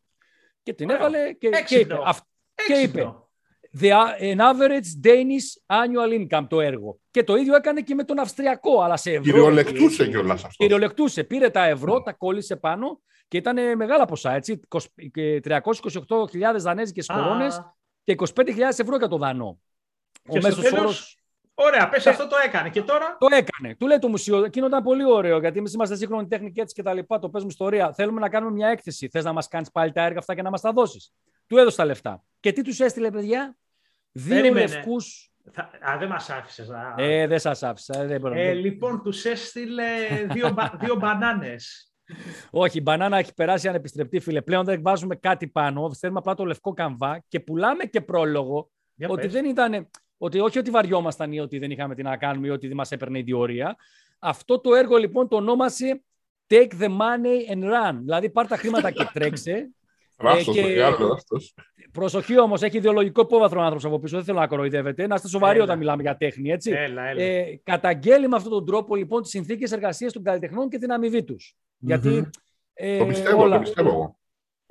[0.64, 1.00] Και την Ωραίο.
[1.06, 1.96] έβαλε και, και Έξυπνο.
[1.96, 2.04] είπε.
[2.06, 2.24] «Αυ-
[2.68, 3.02] και Έξυπνο.
[3.02, 3.16] είπε.
[3.80, 3.92] The,
[4.22, 7.00] an average Danish annual income το έργο.
[7.12, 9.24] Και το ίδιο έκανε και με τον Αυστριακό, αλλά σε ευρώ.
[9.24, 10.64] Κυριολεκτούσε κιόλας αυτό.
[10.64, 11.24] Κυριολεκτούσε.
[11.24, 14.34] Πήρε τα ευρώ, τα κόλλησε πάνω και ήταν μεγάλα ποσά.
[14.34, 14.80] Έτσι, 20
[15.12, 17.62] και 328.000 δανέζικες Α, κορώνες
[18.04, 19.60] και 25.000 ευρώ για το δανό.
[20.12, 21.18] Και Ο στο μέσος τέλος, όρος
[21.66, 22.70] Ωραία, πες Ε, αυτό το έκανε.
[22.70, 23.76] Και τώρα, το έκανε.
[23.76, 26.76] Του λέει το μουσείο, εκείνο ήταν πολύ ωραίο γιατί εμείς είμαστε σύγχρονοι τέχνη και έτσι
[26.76, 27.20] και τα λοιπά.
[27.20, 27.94] Το παίζουμε ιστορία.
[27.94, 29.08] Θέλουμε να κάνουμε μια έκθεση.
[29.10, 31.14] Θες να μας κάνεις πάλι τα έργα αυτά και να μας τα δώσεις.
[31.48, 32.24] Του έδωσε τα λεφτά.
[32.40, 33.56] Και τι τους έστειλε, παιδιά,
[34.12, 34.66] Δύο Περίμενε.
[34.68, 35.32] λευκούς.
[35.52, 36.68] θα, α, δεν μας άφησες.
[36.68, 38.02] να- Ε, δεν σας άφησα.
[38.02, 38.34] ε, Δεν μπορώ.
[38.40, 39.84] Ε, λοιπόν, τους έστειλε
[40.32, 41.92] δύο, μπα- δύο μπανάνες.
[42.50, 44.42] Όχι, η μπανάνα έχει περάσει ανεπιστρεπτή, φίλε.
[44.42, 45.90] Πλέον δεν βάζουμε κάτι πάνω.
[45.94, 49.32] Στέλνουμε απλά το λευκό καμβά και πουλάμε και πρόλογο Για ότι πες.
[49.32, 49.90] δεν ήταν.
[50.24, 52.92] Ότι όχι ότι βαριόμασταν ή ότι δεν είχαμε τι να κάνουμε ή ότι δεν μας
[52.92, 53.76] έπαιρνε η διορία.
[54.20, 56.04] Αυτό το έργο λοιπόν το ονόμασε
[56.48, 57.96] Take the money and run.
[58.02, 59.70] Δηλαδή πάρ τα χρήματα και τρέξε.
[60.18, 61.54] Ράστος, και- μεγάλο αυτός.
[61.92, 64.16] Προσοχή όμως, έχει ιδεολογικό υπόβαθρο ο άνθρωπος από πίσω.
[64.16, 65.08] Δεν θέλω να κοροϊδεύετε.
[65.08, 65.64] Να είστε σοβαροί Έλα.
[65.64, 66.72] όταν μιλάμε για τέχνη, έτσι.
[66.72, 67.22] Έλα, έλα.
[67.24, 71.24] Ε, καταγγέλει με αυτόν τον τρόπο λοιπόν τις συνθήκες εργασίας των καλλιτεχνών και την αμοιβή
[71.24, 71.56] τους.
[71.78, 72.30] Γιατί.
[72.74, 74.20] Ε, Το πιστεύω, όλα- το πιστεύω εγώ.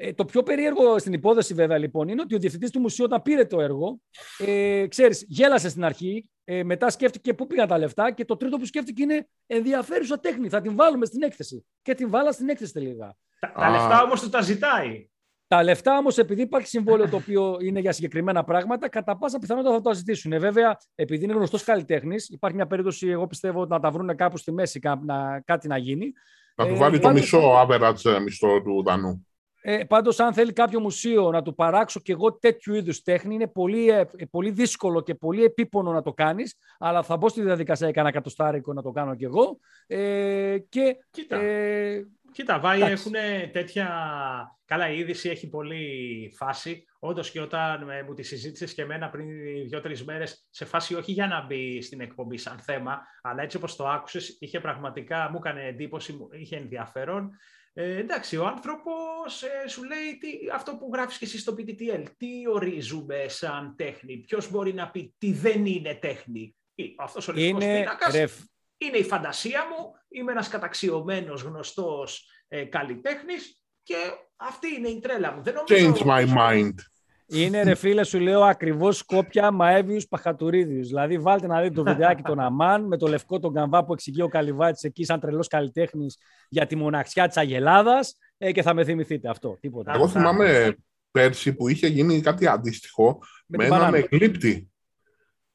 [0.02, 3.22] Ε, το πιο περίεργο στην υπόθεση, βέβαια, λοιπόν, είναι ότι ο διευθυντής του μουσείου, όταν
[3.22, 4.00] πήρε το έργο,
[4.38, 8.56] ε, ξέρεις, γέλασε στην αρχή, ε, μετά σκέφτηκε πού πήγαν τα λεφτά και το τρίτο
[8.58, 10.48] που σκέφτηκε είναι ενδιαφέρουσα τέχνη.
[10.48, 11.64] Θα την βάλουμε στην έκθεση.
[11.82, 13.16] Και την βάλα στην έκθεση τελικά.
[13.40, 13.70] τα, τα Α.
[13.70, 15.08] λεφτά όμως τους τα ζητάει.
[15.46, 19.74] Τα λεφτά όμως, επειδή υπάρχει συμβόλαιο το οποίο είναι για συγκεκριμένα πράγματα, κατά πάσα πιθανότητα
[19.74, 20.32] θα το ζητήσουν.
[20.32, 24.36] Ε, βέβαια, επειδή είναι γνωστός καλλιτέχνης, υπάρχει μια περίπτωση, εγώ πιστεύω, να τα βρουν κάπου
[24.36, 26.12] στη μέση, κά- να, κάτι να γίνει.
[26.56, 29.26] Να του Ε, βάλει το πάντως- μισό average ε, μισθό του Δανού.
[29.62, 33.46] Ε, πάντως, αν θέλει κάποιο μουσείο να του παράξω και εγώ τέτοιου είδους τέχνη, είναι
[33.46, 37.42] πολύ, ε, ε, πολύ δύσκολο και πολύ επίπονο να το κάνεις, αλλά θα μπω στη
[37.42, 39.58] διαδικασία για κανένα κατοστάρικο να το κάνω κι εγώ.
[39.86, 43.10] Ε, και Κοίτα, ε, κοίτα Βάη, εντάξει.
[43.10, 43.12] έχουν
[43.52, 43.88] τέτοια...
[44.64, 46.84] Καλά, η είδηση έχει πολύ φάση.
[46.98, 49.26] Όντως και όταν ε, μου τη συζήτησες και εμένα πριν
[49.68, 53.76] δύο-τρει μέρες, σε φάση όχι για να μπει στην εκπομπή σαν θέμα, αλλά έτσι όπως
[53.76, 57.30] το άκουσες, είχε πραγματικά, μου έκανε εντύπωση, μου- είχε ενδιαφέρον.
[57.72, 62.04] Ε, εντάξει, ο άνθρωπος ε, σου λέει τι, αυτό που γράφεις και εσύ στο PTTL,
[62.16, 66.56] τι ορίζουμε σαν τέχνη, ποιος μπορεί να πει τι δεν είναι τέχνη.
[66.74, 68.26] Ε, Αυτός ο λευκός είναι, πίνακας ρε,
[68.78, 73.96] είναι η φαντασία μου, είμαι ένας καταξιωμένος γνωστός ε, καλλιτέχνης και
[74.36, 75.42] αυτή είναι η τρέλα μου.
[75.42, 75.92] Δεν νομίζω...
[75.92, 76.74] Change my mind.
[77.32, 80.86] Είναι ρε φίλε, σου λέω ακριβώς σκόπια Μαέβιους Παχατουρίδιους.
[80.88, 84.22] Δηλαδή, βάλτε να δείτε το βιντεάκι των Αμάν με το λευκό τον καμβά που εξηγεί
[84.22, 88.84] ο Καλυβάτης εκεί σαν τρελός καλλιτέχνης για τη μοναξιά της Αγελάδας ε, και θα με
[88.84, 89.56] θυμηθείτε αυτό.
[89.60, 89.92] Τίποτα.
[89.94, 90.76] Εγώ θυμάμαι
[91.10, 94.06] πέρσι που είχε γίνει κάτι αντίστοιχο Με με την έναν μπανάνα.
[94.10, 94.70] γλύπτη.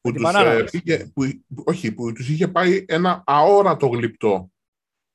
[0.00, 0.70] Που την τους, μπανάνα, ε, λες.
[0.70, 4.50] πήγε, που, που- όχι, που τους είχε πάει ένα αόρατο γλυπτό.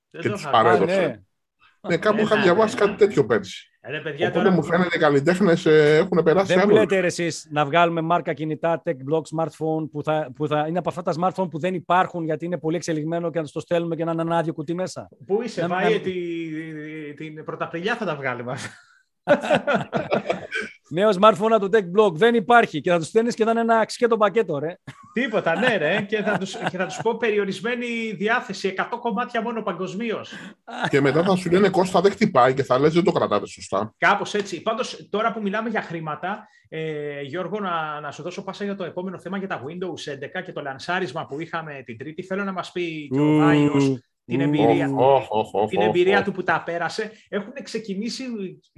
[0.09, 0.83] Δεν και το τους είχα παρέ- δει.
[0.83, 1.07] Α, παρέδωσε.
[1.07, 1.89] ναι.
[1.89, 2.79] Ναι, κάπου Ε, είχα ναι, διαβάσει ναι.
[2.81, 3.70] κάτι τέτοιο πέρσι.
[3.83, 6.79] Ε, ρε, παιδιά, Οπότε τώρα μου που- φαίνεται οι καλλιτέχνες έχουν περάσει Δεν μου άλλο.
[6.79, 10.77] λέτε ρε εσείς να βγάλουμε μάρκα κινητά, tech blog, smartphone που θα, που θα είναι
[10.77, 13.95] από αυτά τα smartphone που δεν υπάρχουν γιατί είναι πολύ εξελιγμένο και να το στέλνουμε
[13.95, 15.09] και να είναι ένα άδειο κουτί μέσα.
[15.25, 18.55] Πού είσαι, Να- Βάη, να- τη- την Πρωταπριλιά θα τα βγάλουμε.
[20.91, 23.85] Νέο smartphone του Tech Blog δεν υπάρχει και θα τους στέλνεις και θα είναι ένα
[23.85, 24.75] ξύκετο πακέτο, ρε.
[25.13, 26.01] Τίποτα, ναι, ρε.
[26.01, 30.33] και θα τους, και θα τους πω περιορισμένη διάθεση, 100 κομμάτια μόνο παγκοσμίως.
[30.89, 33.93] και μετά θα σου λένε Κώστα δεν χτυπάει και θα λες δεν το κρατάτε σωστά.
[33.97, 34.61] Κάπως έτσι.
[34.61, 38.83] Πάντως, τώρα που μιλάμε για χρήματα, ε, Γιώργο, να, να σου δώσω πάσα για το
[38.83, 42.23] επόμενο θέμα για τα Windows 11 και το λανσάρισμα που είχαμε την Τρίτη.
[42.23, 43.99] Θέλω να μας πει και ο Βάιος
[44.31, 44.89] την εμπειρία,
[45.69, 47.11] την εμπειρία του που τα πέρασε.
[47.29, 48.23] Έχουν ξεκινήσει,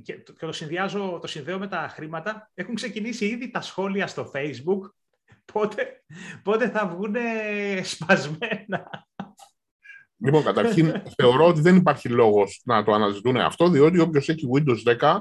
[0.04, 4.90] και το, συνδυάζω, το συνδέω με τα χρήματα, έχουν ξεκινήσει ήδη τα σχόλια στο Facebook.
[5.54, 6.04] Πότε,
[6.44, 7.16] πότε θα βγουν
[7.84, 9.08] σπασμένα.
[10.18, 14.98] Λοιπόν, καταρχήν θεωρώ ότι δεν υπάρχει λόγος να το αναζητούν αυτό, διότι όποιος έχει Windows
[15.00, 15.20] 10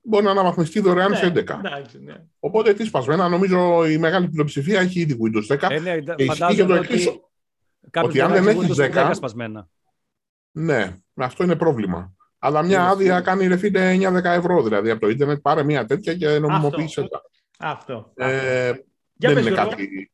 [0.00, 1.32] μπορεί να αναβαθμιστεί δωρεάν σε 11.
[1.34, 2.14] Ναι, ναι.
[2.38, 5.70] Οπότε τι σπασμένα, νομίζω η μεγάλη πλειοψηφία έχει ήδη Windows 10.
[5.70, 7.22] Ε, ναι, και φαντάζομαι ότι...
[8.02, 9.10] Ότι αν δεν έχει 10.
[9.14, 9.68] Σπασμένα.
[10.50, 12.12] Ναι, αυτό είναι πρόβλημα.
[12.38, 14.62] Αλλά μια άδεια κάνει ρεφείτε 9-10 ευρώ.
[14.62, 17.22] Δηλαδή από το Ιντερνετ πάρε μια τέτοια και νομιμοποίησε τα.
[17.58, 18.12] Αυτό.
[18.14, 18.72] Ε,
[19.14, 20.12] δεν είναι κάτι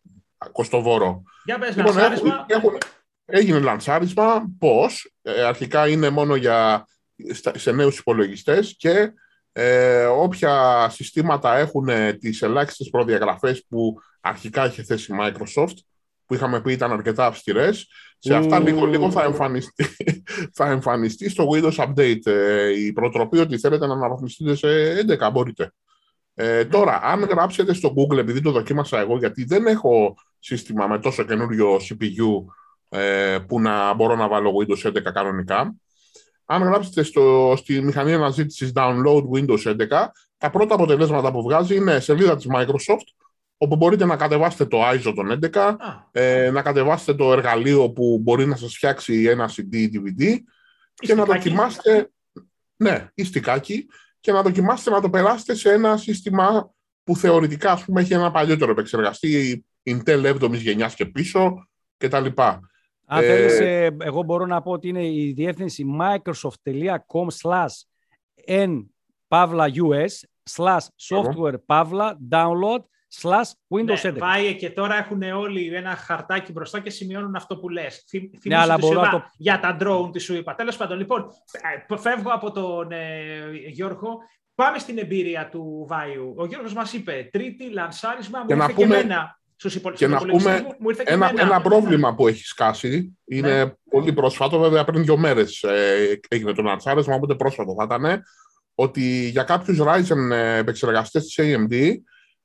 [0.53, 1.23] κοστοβόρο.
[1.45, 2.45] Για πες, λοιπόν, λανσάρισμα.
[2.49, 2.79] Έχουν,
[3.25, 4.45] έγινε λανσάρισμα.
[4.59, 5.13] Πώς.
[5.23, 6.87] Ε, αρχικά είναι μόνο για,
[7.55, 9.13] σε νέους υπολογιστές και
[9.53, 15.75] ε, όποια συστήματα έχουν τις ελάχιστες προδιαγραφές που αρχικά είχε θέσει η Microsoft
[16.27, 17.87] που είχαμε πει ήταν αρκετά αυστηρές.
[18.19, 19.85] Σε αυτά λίγο, λίγο θα, εμφανιστεί,
[20.57, 24.69] θα εμφανιστεί στο Windows Update ε, η προτροπή ότι θέλετε να αναβαθμιστείτε σε
[25.29, 25.33] 11.
[25.33, 25.73] Μπορείτε.
[26.35, 30.99] Ε, τώρα, αν γράψετε στο Google, επειδή το δοκίμασα εγώ, γιατί δεν έχω σύστημα με
[30.99, 32.45] τόσο καινούριο CPU
[32.89, 35.75] ε, που να μπορώ να βάλω Windows 11 κανονικά,
[36.47, 39.87] αν γράψετε στο, στη μηχανή αναζήτησης Download Windows 11,
[40.39, 43.24] τα πρώτα αποτελέσματα που βγάζει είναι σελίδα της Microsoft
[43.57, 45.77] όπου μπορείτε να κατεβάσετε το ISO των 11,
[46.13, 50.37] ε, να κατεβάσετε το εργαλείο που μπορεί να σας φτιάξει ένα CD ή DVD
[50.95, 52.11] και να δοκιμάσετε,
[52.77, 53.87] ναι, ιστικάκι,
[54.21, 58.31] και να δοκιμάσετε να το περάσετε σε ένα σύστημα που θεωρητικά ας πούμε, έχει ένα
[58.31, 62.27] παλιότερο επεξεργαστή, Intel 7ης γενιάς και πίσω κτλ.
[63.07, 67.85] Αν ε, θέλεις, ε, εγώ μπορώ να πω ότι είναι η διεύθυνση microsoft.com slash
[68.49, 68.85] n
[69.29, 70.25] pavla us
[70.57, 72.83] slash software pavla download
[73.21, 74.19] slash Windows ναι, 11.
[74.19, 78.05] Πάει και τώρα έχουν όλοι ένα χαρτάκι μπροστά και σημειώνουν αυτό που λες.
[78.45, 79.25] Ναι, αλλά μπορώ είπα, το...
[79.37, 80.55] για τα drone τι σου είπα.
[80.55, 81.27] Τέλος πάντων, λοιπόν,
[81.91, 84.19] ε, φεύγω από τον ε, Γιώργο.
[84.55, 86.35] Πάμε στην εμπειρία του Βάιου.
[86.37, 89.39] Ο Γιώργος μας είπε τρίτη λανσάρισμα, μου ήρθε και εμένα.
[89.95, 93.19] και να πούμε μου, ήρθε ένα, ένα πρόβλημα που έχει σκάσει.
[93.25, 93.73] Είναι ναι.
[93.91, 98.23] πολύ πρόσφατο, βέβαια πριν δύο μέρες ε, έγινε το λανσάρισμα, οπότε πρόσφατο θα ήταν.
[98.75, 101.97] Ότι για κάποιους Ryzen ε, επεξεργαστές της AMD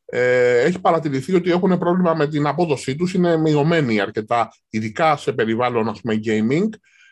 [0.09, 5.31] ε, έχει παρατηρηθεί ότι έχουν πρόβλημα με την απόδοσή τους, είναι μειωμένοι αρκετά, ειδικά σε
[5.31, 6.69] περιβάλλον ας πούμε, gaming.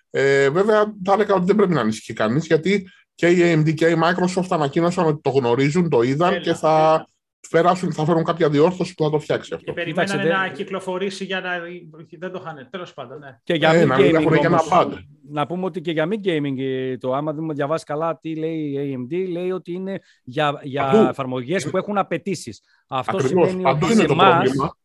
[0.10, 3.88] Ε, βέβαια, θα έλεγα ότι δεν πρέπει να ανησυχεί κανείς, γιατί και η AMD και
[3.88, 7.08] η Microsoft ανακοίνωσαν ότι το γνωρίζουν, το είδαν και θα,
[7.40, 9.66] Φεράσουν, θα φέρουν κάποια διόρθωση που θα το φτιάξει αυτό.
[9.66, 11.50] Και περιμένανε να κυκλοφορήσει για να.
[12.20, 12.68] Δεν το είχαν.
[12.70, 13.40] Τέλος πάντων, ναι.
[13.44, 14.88] Και για ε, να μην έχουν και ένα pad.
[15.30, 18.58] Να πούμε ότι και για μη gaming ε, το άμα δεν διαβάσει καλά τι λέει
[18.58, 22.62] η AMD, λέει ότι είναι για, για εφαρμογές που έχουν απαιτήσεις.
[22.88, 23.48] Αυτό Ακριβώς.
[23.48, 24.78] σημαίνει Παντού ότι είναι σε το πρόβλημα.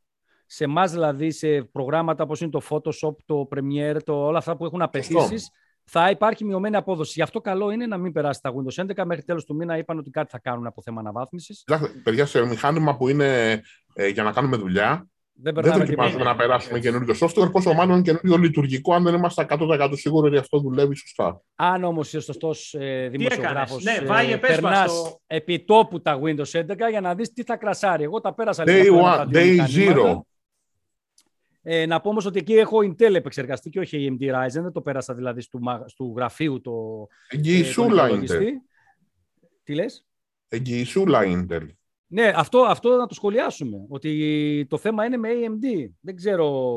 [0.46, 4.64] Σε εμά δηλαδή, σε προγράμματα όπως είναι το Photoshop, το Premiere, το, όλα αυτά που
[4.64, 5.50] έχουν απαιτήσεις,
[5.84, 7.12] θα υπάρχει μειωμένη απόδοση.
[7.14, 9.04] Γι' αυτό καλό είναι να μην περάσει τα Windows 11.
[9.04, 11.64] Μέχρι τέλος του μήνα είπαν ότι κάτι θα κάνουν από θέμα αναβάθμισης.
[12.02, 13.60] Παιδιά, σε μηχάνημα που είναι
[13.94, 18.36] ε, για να κάνουμε δουλειά, δεν, δεν δοκιμάζουμε να περάσουμε καινούριο software, πόσο μάλλον καινούριο
[18.36, 21.42] λειτουργικό, αν δεν είμαστε 100% σίγουροι ότι αυτό δουλεύει σωστά.
[21.54, 27.00] Αν όμως είσαι σωστός ε, δημοσιογράφος, ναι, ε, περνάς επί τόπου τα Windows 11 για
[27.00, 28.02] να δεις τι θα κρασάρει.
[28.02, 29.00] Εγώ τα πέρασα day λίγο.
[29.04, 30.20] One, day zero.
[31.62, 34.62] Ε, να πω όμως ότι εκεί έχω Intel επεξεργαστή και όχι AMD Ryzen.
[34.62, 37.06] Δεν το πέρασα δηλαδή στο, στο γραφείου το.
[37.28, 38.42] Εγγυησούλα ε, Intel.
[39.62, 40.06] Τι λες;
[40.48, 41.66] Εγγυησούλα Intel.
[42.14, 43.86] Ναι, αυτό, αυτό να το σχολιάσουμε.
[43.88, 45.90] Ότι το θέμα είναι με AMD.
[46.00, 46.76] Δεν ξέρω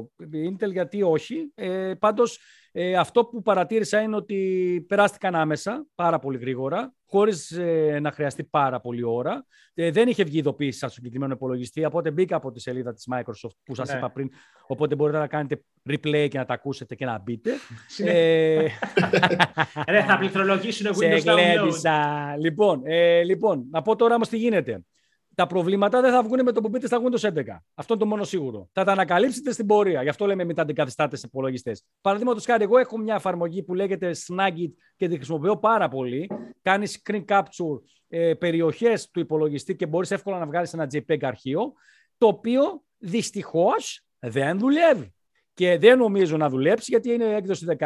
[0.50, 1.52] Intel γιατί όχι.
[1.56, 2.40] Ε, πάντως
[2.72, 8.44] ε, αυτό που παρατήρησα είναι ότι περάστηκαν άμεσα, πάρα πολύ γρήγορα, χωρίς ε, να χρειαστεί
[8.44, 9.46] πάρα πολύ ώρα.
[9.74, 13.56] Ε, δεν είχε βγει ειδοποίηση στο συγκεκριμένο υπολογιστή, οπότε μπήκα από τη σελίδα της Microsoft
[13.64, 13.98] που σας ναι.
[13.98, 14.30] είπα πριν.
[14.68, 17.52] Οπότε μπορείτε να κάνετε replay και να τα ακούσετε και να μπείτε.
[18.06, 18.68] ε...
[19.92, 22.40] Ρε, θα πληκτρολογήσουν Windows Download.
[22.40, 24.84] Λοιπόν, ε, λοιπόν, να πω τώρα όμως τι γίνεται
[25.36, 27.44] τα προβλήματα δεν θα βγουν με το που μπείτε στα Windows 11.
[27.74, 28.70] Αυτό είναι το μόνο σίγουρο.
[28.72, 30.04] Θα τα ανακαλύψετε στην πορεία.
[30.04, 31.86] Γι' αυτό λέμε μην τα αντικαθιστάτε σε υπολογιστές.
[32.02, 36.30] Παραδείγματος χάρη, εγώ έχω μια εφαρμογή που λέγεται Snagit και τη χρησιμοποιώ πάρα πολύ.
[36.62, 41.74] Κάνεις screen capture ε, περιοχές του υπολογιστή και μπορείς εύκολα να βγάλεις ένα JPEG αρχείο.
[42.18, 45.15] Το οποίο δυστυχώς δεν δουλεύει.
[45.56, 47.84] Και δεν νομίζω να δουλέψει γιατί είναι έκδοση 19.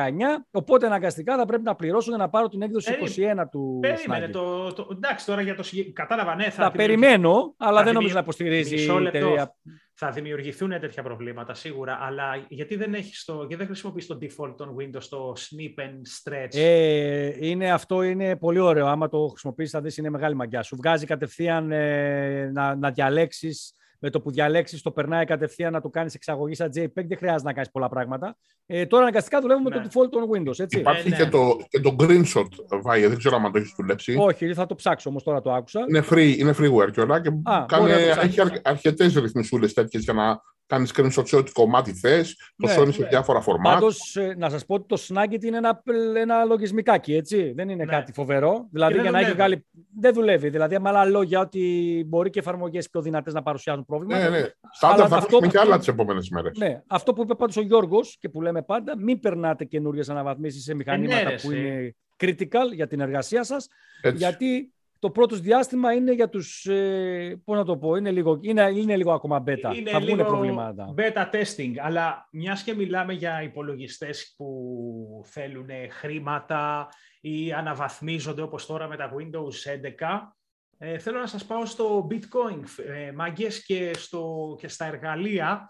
[0.52, 2.92] Οπότε αναγκαστικά θα πρέπει να πληρώσω για να πάρω την έκδοση
[3.38, 3.78] 21 του.
[3.82, 4.28] Περίμενε.
[4.28, 6.44] Το, το, εντάξει, τώρα για το Κατάλαβα, ναι.
[6.44, 9.56] Θα, θα περιμένω, αλλά δεν νομίζω να υποστηρίζει η εταιρεία.
[9.94, 14.54] Θα δημιουργηθούν τέτοια προβλήματα σίγουρα, αλλά γιατί δεν, έχεις το, γιατί δεν χρησιμοποιείς το default
[14.58, 18.88] των Windows, το snip and stretch; Ε, είναι, αυτό είναι πολύ ωραίο.
[18.88, 20.64] Άμα το χρησιμοποιήσεις θα δεις είναι μεγάλη μαγκιά.
[20.64, 25.82] Σου βγάζει κατευθείαν ε, να, να διαλέξεις με το που διαλέξεις, το περνάει κατευθείαν να
[25.82, 26.92] το κάνεις εξαγωγής σαν JPEG.
[26.94, 28.38] Δεν χρειάζεται να κάνεις πολλά πράγματα.
[28.66, 29.88] Ε, τώρα αναγκαστικά δουλεύουμε με το ναι.
[29.88, 30.60] default των Windows.
[30.60, 30.80] Έτσι.
[30.80, 31.30] Υπάρχει ε, και, ναι.
[31.30, 34.16] το, και το screenshot, Βάιε, δεν ξέρω αν το έχεις δουλέψει.
[34.20, 35.86] Όχι, θα το ψάξω όμως τώρα το άκουσα.
[35.90, 40.42] Είναι, free, είναι freeware και όλα και Α, κάνει, έχει αρκετές ρυθμισούλες τέτοιες για να
[40.70, 43.74] κάνεις screenshot σε ό,τι κομμάτι θες, το ναι, σώνεις σε διάφορα φορμάτ.
[43.74, 45.84] Πάντως, ε, να σας πω ότι το Snagit είναι ένα,
[46.16, 47.52] ένα λογισμικάκι, έτσι.
[47.56, 47.92] Δεν είναι ναι.
[47.92, 48.68] κάτι φοβερό.
[48.72, 49.66] Δηλαδή, για να έχει βγάλει.
[50.00, 50.50] Δεν δουλεύει.
[50.50, 54.18] Δηλαδή, με άλλα λόγια, ότι μπορεί και εφαρμογές πιο δυνατές να παρουσιάζουν πρόβλημα.
[54.18, 54.46] Ναι, ναι.
[54.72, 55.40] Στάντα θα αυτό...
[55.40, 56.58] και άλλα τις επόμενες μέρες.
[56.58, 56.82] Ναι.
[56.88, 60.74] Αυτό που είπε πάντως ο Γιώργος και που λέμε πάντα, μην περνάτε καινούριες αναβαθμίσεις σε
[60.74, 63.68] μηχανήματα ε, ναι, που είναι critical για την εργασία σας.
[64.14, 68.72] Γιατί το πρώτο διάστημα είναι για τους, ε, πώς να το πω, είναι λίγο, είναι,
[68.76, 69.76] είναι λίγο ακόμα beta.
[69.76, 70.94] Είναι θα βγουν προβλήματα.
[70.98, 76.88] Beta testing, αλλά μιας και μιλάμε για υπολογιστές που θέλουν χρήματα
[77.22, 80.34] ή αναβαθμίζονται όπως τώρα με τα Windows 11,
[80.78, 85.70] ε, θέλω να σας πάω στο Bitcoin, ε, μάγκες, και, στο, και στα εργαλεία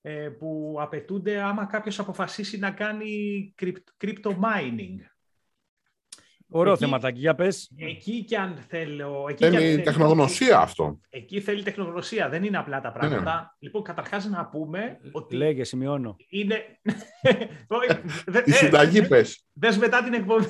[0.00, 3.54] ε, που απαιτούνται άμα κάποιος αποφασίσει να κάνει
[4.00, 4.96] crypto mining.
[6.52, 7.70] Ωραίο θεματάκι, για πες.
[7.76, 9.26] Εκεί και αν θέλω...
[9.28, 11.00] Εκεί θέλει τεχνογνωσία αυτό.
[11.10, 13.34] Εκεί θέλει τεχνογνωσία, δεν είναι απλά τα πράγματα.
[13.34, 13.46] Ναι.
[13.58, 15.36] Λοιπόν, καταρχάς να πούμε ότι...
[15.36, 16.16] Λέγε, σημειώνω.
[16.28, 16.64] Είναι...
[18.44, 19.46] Η συνταγή πες.
[19.52, 20.46] Δες μετά την εκπομπή.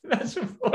[0.00, 0.70] Να σου πω.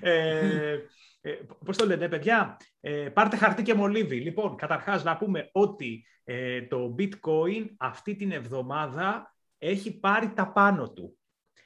[0.00, 0.78] ε,
[1.20, 1.30] ε,
[1.64, 4.20] πώς το λένε, παιδιά, ε, πάρτε χαρτί και μολύβι.
[4.20, 10.92] Λοιπόν, καταρχάς να πούμε ότι ε, το bitcoin αυτή την εβδομάδα έχει πάρει τα πάνω
[10.92, 11.17] του.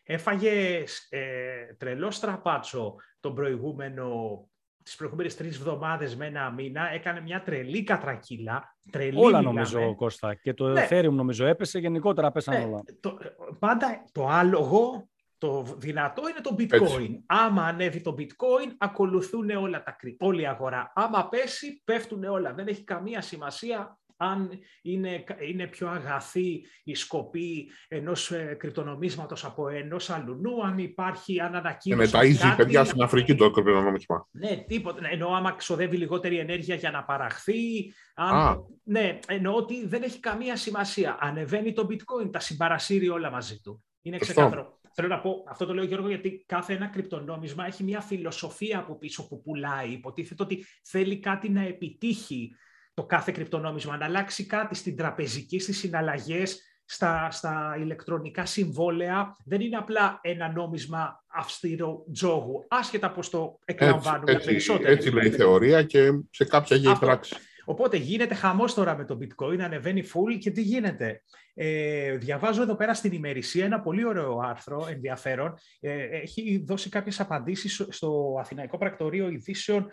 [0.05, 4.09] Έφαγε ε, τρελό στραπάτσο τον προηγούμενο,
[4.83, 8.77] τις προηγούμενες τρεις εβδομάδες με ένα μήνα, έκανε μια τρελή κατρακύλα.
[8.91, 9.45] Τρελή όλα μιλάμε.
[9.45, 10.35] νομίζω, Κώστα.
[10.35, 10.87] Και το ναι.
[10.91, 12.65] Ethereum νομίζω έπεσε, γενικότερα πέσαν ναι.
[12.65, 12.83] όλα.
[13.01, 13.19] Το,
[13.59, 17.23] πάντα το άλογο, το δυνατό είναι το bitcoin.
[17.27, 20.93] Άμα ανέβει το bitcoin, ακολουθούν όλα τα όλη η αγορά.
[20.95, 22.53] Άμα πέσει, πέφτουν όλα.
[22.53, 29.69] Δεν έχει καμία σημασία αν είναι, είναι πιο αγαθή η σκοπή ενός ε, κρυπτονομίσματος από
[29.69, 32.17] ενός αλουνού, αν υπάρχει, αν ανακοίνωση...
[32.19, 34.29] Ε, τα παιδιά στην Αφρική το κρυπτονομίσμα.
[34.31, 35.01] Ναι, τίποτα.
[35.01, 37.93] Ναι, εννοώ άμα ξοδεύει λιγότερη ενέργεια για να παραχθεί.
[38.15, 41.17] Αν, ναι, εννοώ ότι δεν έχει καμία σημασία.
[41.21, 43.85] Ανεβαίνει το bitcoin, τα συμπαρασύρει όλα μαζί του.
[44.03, 44.81] Είναι ξεκάθαρο.
[44.95, 48.99] Θέλω να πω, αυτό το λέω Γιώργο, γιατί κάθε ένα κρυπτονόμισμα έχει μια φιλοσοφία από
[48.99, 49.91] πίσω που πουλάει.
[49.91, 52.57] Υποτίθεται ότι θέλει κάτι να επιτύχει
[52.95, 59.37] το κάθε κρυπτονόμισμα, να αλλάξει κάτι στην τραπεζική, στις συναλλαγές, στα, στα ηλεκτρονικά συμβόλαια.
[59.45, 64.91] Δεν είναι απλά ένα νόμισμα αυστηρό τζόγου, άσχετα πώς το εκλαμβάνουμε έτσι, περισσότερο.
[64.91, 67.37] Έτσι λέει η θεωρία και σε κάποια γίνει πράξη.
[67.65, 71.23] Οπότε γίνεται χαμός τώρα με το bitcoin, ανεβαίνει full και τι γίνεται.
[71.55, 75.55] Ε, διαβάζω εδώ πέρα στην ημερησία ένα πολύ ωραίο άρθρο, ενδιαφέρον.
[75.81, 79.91] Ε, έχει δώσει κάποιες απαντήσεις στο Αθηναϊκό Πρακτορείο Ειδήσεων ε,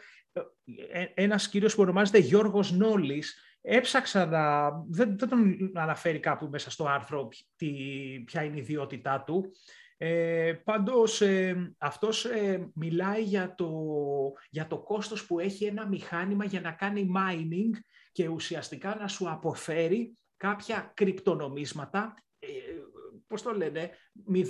[1.13, 4.69] ένας κύριος που ονομάζεται Γιώργος Νόλης, έψαξα να...
[4.89, 7.71] Δεν, δεν τον αναφέρει κάπου μέσα στο άρθρο τι,
[8.25, 9.51] ποια είναι η ιδιότητά του.
[10.01, 13.71] Ε, πάντως, ε, αυτός ε, μιλάει για το,
[14.49, 17.79] για το κόστος που έχει ένα μηχάνημα για να κάνει mining
[18.11, 22.47] και ουσιαστικά να σου αποφέρει κάποια κρυπτονομίσματα ε,
[23.29, 23.89] πώς το λένε,
[24.33, 24.41] 0,0...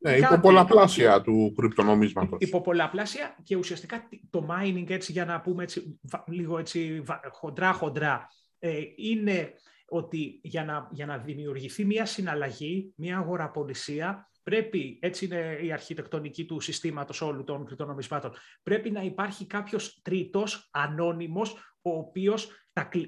[0.00, 2.38] Ναι, υποπολαπλάσια του κρυπτονομίσματος.
[2.40, 8.28] Υποπολαπλάσια και ουσιαστικά το mining, έτσι για να πούμε έτσι, λίγο έτσι χοντρά-χοντρά,
[8.58, 9.52] ε, είναι
[9.88, 16.44] ότι για να, για να δημιουργηθεί μια συναλλαγή, μια αγοραπολισία, πρέπει, έτσι είναι η αρχιτεκτονική
[16.44, 21.52] του συστήματος όλου των κρυπτονομισμάτων, πρέπει να υπάρχει κάποιος τρίτος, ανώνυμος,
[21.82, 22.50] ο οποίος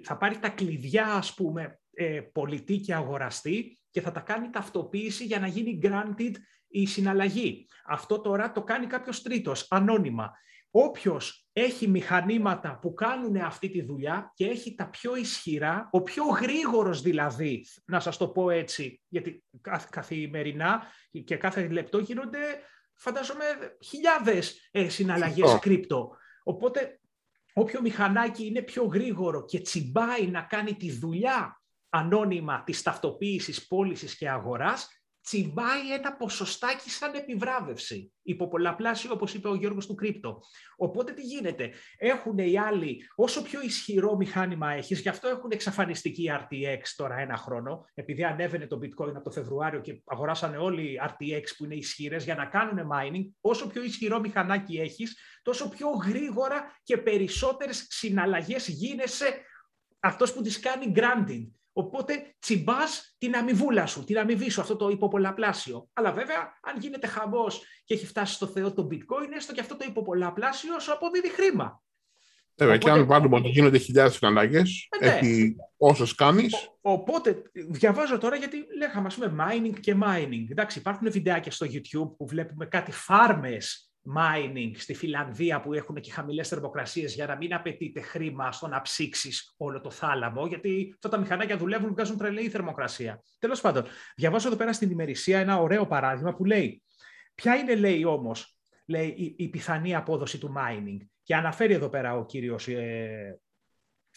[0.02, 5.24] θα πάρει τα κλειδιά, ας πούμε, ε, πολιτή και αγοραστή και θα τα κάνει ταυτοποίηση
[5.24, 6.32] για να γίνει granted
[6.68, 7.66] η συναλλαγή.
[7.86, 10.30] Αυτό τώρα το κάνει κάποιος τρίτος, ανώνυμα.
[10.70, 16.24] Όποιος έχει μηχανήματα που κάνουν αυτή τη δουλειά και έχει τα πιο ισχυρά, ο πιο
[16.24, 19.44] γρήγορος δηλαδή, να σας το πω έτσι, γιατί
[19.90, 20.82] καθημερινά
[21.24, 22.38] και κάθε λεπτό γίνονται,
[22.94, 23.44] φαντάζομαι,
[23.84, 26.16] χιλιάδες ε, συναλλαγές κρύπτο.
[26.42, 27.00] Οπότε,
[27.52, 31.59] όποιο μηχανάκι είναι πιο γρήγορο και τσιμπάει να κάνει τη δουλειά
[31.90, 38.12] ανώνυμα της ταυτοποίησης πώλησης και αγοράς, τσιμπάει ένα ποσοστάκι σαν επιβράβευση.
[38.22, 40.40] Υποπολαπλάσιο, όπως είπε ο Γιώργος του Κρύπτο.
[40.76, 46.30] Οπότε τι γίνεται; Έχουν οι άλλοι, όσο πιο ισχυρό μηχάνημα έχεις, γι' αυτό έχουν εξαφανιστική
[46.32, 51.42] RTX τώρα ένα χρόνο, επειδή ανέβαινε το bitcoin από το Φεβρουάριο και αγοράσανε όλοι RTX
[51.56, 56.78] που είναι ισχυρές για να κάνουν mining, όσο πιο ισχυρό μηχανάκι έχεις, τόσο πιο γρήγορα
[56.82, 59.44] και περισσότερες συναλλαγές γίνεσαι
[60.00, 61.59] αυτός που τις κάνει granting.
[61.80, 65.88] Οπότε τσιμπάς την αμοιβούλα σου, την αμοιβή σου, αυτό το υποπολαπλάσιο.
[65.92, 69.76] Αλλά βέβαια, αν γίνεται χαμός και έχει φτάσει στο Θεό το bitcoin, έστω και αυτό
[69.76, 71.82] το υποπολαπλάσιο σου αποδίδει χρήμα.
[72.56, 75.06] Βέβαια, και αν βάλουμε ότι γίνονται χιλιάδες συναλλαγέ, ε, ναι.
[75.06, 76.70] έχει όσε κάνεις.
[76.80, 80.50] Οπότε, διαβάζω τώρα γιατί λέγαμε, ας πούμε, mining και mining.
[80.50, 86.10] Εντάξει, υπάρχουν βιντεάκια στο YouTube που βλέπουμε κάτι φάρμες mining στη Φιλανδία που έχουν και
[86.10, 91.08] χαμηλές θερμοκρασίες για να μην απαιτείται χρήμα στο να ψήξεις όλο το θάλαμο, γιατί αυτά
[91.08, 93.22] τα μηχανάκια δουλεύουν, βγάζουν τρελή θερμοκρασία.
[93.38, 93.84] Τέλος πάντων,
[94.16, 96.82] διαβάζω εδώ πέρα στην ημερησία ένα ωραίο παράδειγμα που λέει
[97.34, 100.96] ποια είναι, λέει όμως, λέει, η, η πιθανή απόδοση του mining.
[101.22, 103.40] Και αναφέρει εδώ πέρα ο κύριος ε,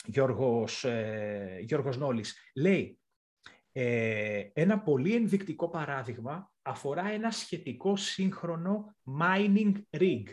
[0.05, 2.51] Γιώργος, ε, Γιώργος Νόλης.
[2.55, 2.99] Λέει,
[3.71, 10.23] ε, ένα πολύ ενδεικτικό παράδειγμα αφορά ένα σχετικό σύγχρονο mining rig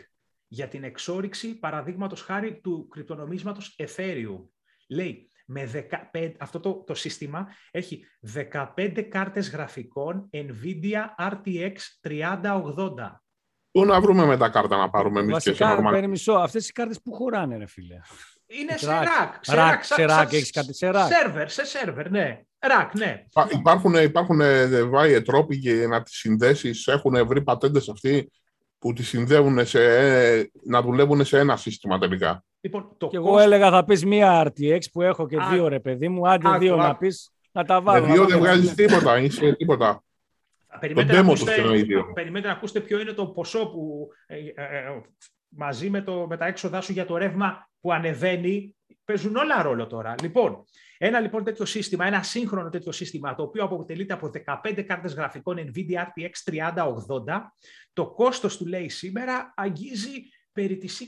[0.47, 4.47] για την εξόριξη παραδείγματος χάρη του κρυπτονομίσματος Ethereum.
[4.89, 8.05] Λέει, με 15, αυτό το, το σύστημα έχει
[8.75, 12.93] 15 κάρτες γραφικών NVIDIA RTX 3080.
[13.71, 16.33] Πού να βρούμε με τα κάρτα να πάρουμε εμείς Βασικά, και σε μισό.
[16.33, 17.99] Αυτές οι κάρτες που χωράνε, ρε φίλε.
[18.59, 19.33] Είναι σε ρακ.
[19.41, 21.11] Σε ρακ, σε ρακ, έχεις κάτι σε ρακ.
[21.11, 22.41] Σερβερ, σε σερβερ, ναι.
[22.59, 23.23] Ρακ, ναι.
[23.51, 26.87] Υπάρχουν, υπάρχουν ε, βάει τρόποι για να τις συνδέσεις.
[26.87, 28.31] Έχουν βρει πατέντες αυτοί
[28.79, 29.79] που τις συνδέουν σε,
[30.63, 32.43] να δουλεύουν σε ένα σύστημα τελικά.
[32.61, 36.09] Λοιπόν, το και εγώ έλεγα θα πεις μία RTX που έχω και δύο ρε παιδί
[36.09, 38.07] μου, άντε δύο να πεις, να τα βάλω.
[38.07, 40.03] Με δύο δεν βγάζεις τίποτα, είσαι τίποτα.
[40.79, 41.61] Περιμένετε, να ακούσετε,
[42.13, 45.01] περιμένετε να ακούσετε ποιο είναι το ποσό που ε, ε,
[45.51, 49.87] μαζί με, το, με τα έξοδά σου για το ρεύμα που ανεβαίνει, παίζουν όλα ρόλο
[49.87, 50.15] τώρα.
[50.21, 50.65] Λοιπόν,
[50.97, 54.31] ένα λοιπόν τέτοιο σύστημα, ένα σύγχρονο τέτοιο σύστημα, το οποίο αποτελείται από
[54.63, 57.41] 15 κάρτες γραφικών NVIDIA RTX 3080,
[57.93, 61.01] το κόστος του λέει σήμερα αγγίζει περί τις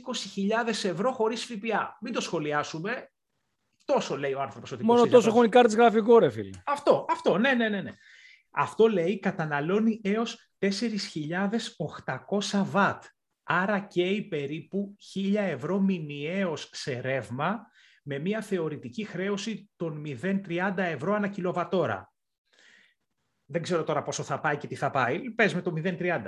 [0.65, 1.97] 20.000 ευρώ χωρίς ΦΠΑ.
[2.01, 3.11] Μην το σχολιάσουμε.
[3.85, 6.49] Τόσο λέει ο άνθρωπος ότι Μόνο τόσο έχουν οι κάρτες γραφικό, ρε φίλε.
[6.65, 7.81] Αυτό, αυτό, ναι, ναι, ναι.
[7.81, 7.91] ναι.
[8.51, 10.69] Αυτό λέει καταναλώνει έως 4.800
[12.63, 13.03] βατ.
[13.55, 17.67] Άρα καίει περίπου 1.000 ευρώ μηνιαίως σε ρεύμα
[18.03, 22.13] με μια θεωρητική χρέωση των 0,30 ευρώ ανά κιλοβατόρα.
[23.45, 25.31] Δεν ξέρω τώρα πόσο θα πάει και τι θα πάει.
[25.31, 26.21] Πες με το 0,30.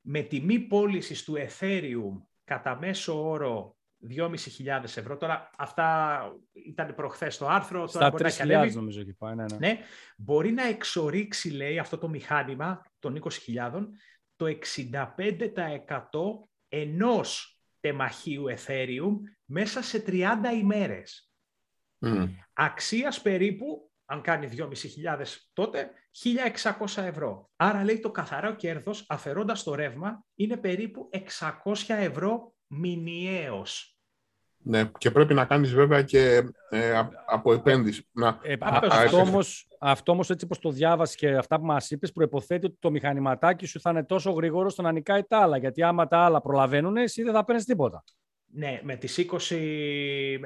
[0.00, 3.76] Με τιμή πώλησης του Ethereum κατά μέσο όρο
[4.16, 5.16] 2.500 ευρώ.
[5.16, 6.20] Τώρα αυτά
[6.52, 7.86] ήταν προχθές το άρθρο.
[7.86, 9.34] Στα τώρα μπορεί να νομίζω εκεί πάει.
[9.34, 9.56] Ναι, ναι.
[9.58, 9.78] ναι,
[10.16, 13.86] μπορεί να εξορίξει, λέει, αυτό το μηχάνημα των 20.000
[14.36, 14.56] το 65%
[16.74, 21.32] ενός τεμαχίου Ethereum μέσα σε 30 ημέρες.
[22.00, 22.28] Mm.
[22.52, 27.50] Αξίας περίπου, αν κάνει 2.500 τότε, 1.600 ευρώ.
[27.56, 31.08] Άρα λέει το καθαρό κέρδος αφαιρώντας το ρεύμα είναι περίπου
[31.64, 33.91] 600 ευρώ μηνιαίως.
[34.62, 38.08] Ναι, και πρέπει να κάνεις βέβαια και ε, από επένδυση.
[38.12, 42.12] Να, ε, αυτό, όμως, αυτό όμως έτσι όπως το διάβασες και αυτά που μας είπες
[42.12, 45.56] προϋποθέτει ότι το μηχανηματάκι σου θα είναι τόσο γρήγορο στο να νικάει τα άλλα.
[45.56, 48.04] Γιατί άμα τα άλλα προλαβαίνουν, εσύ δεν θα παίρνεις τίποτα.
[48.54, 49.56] Ναι, με τις 20...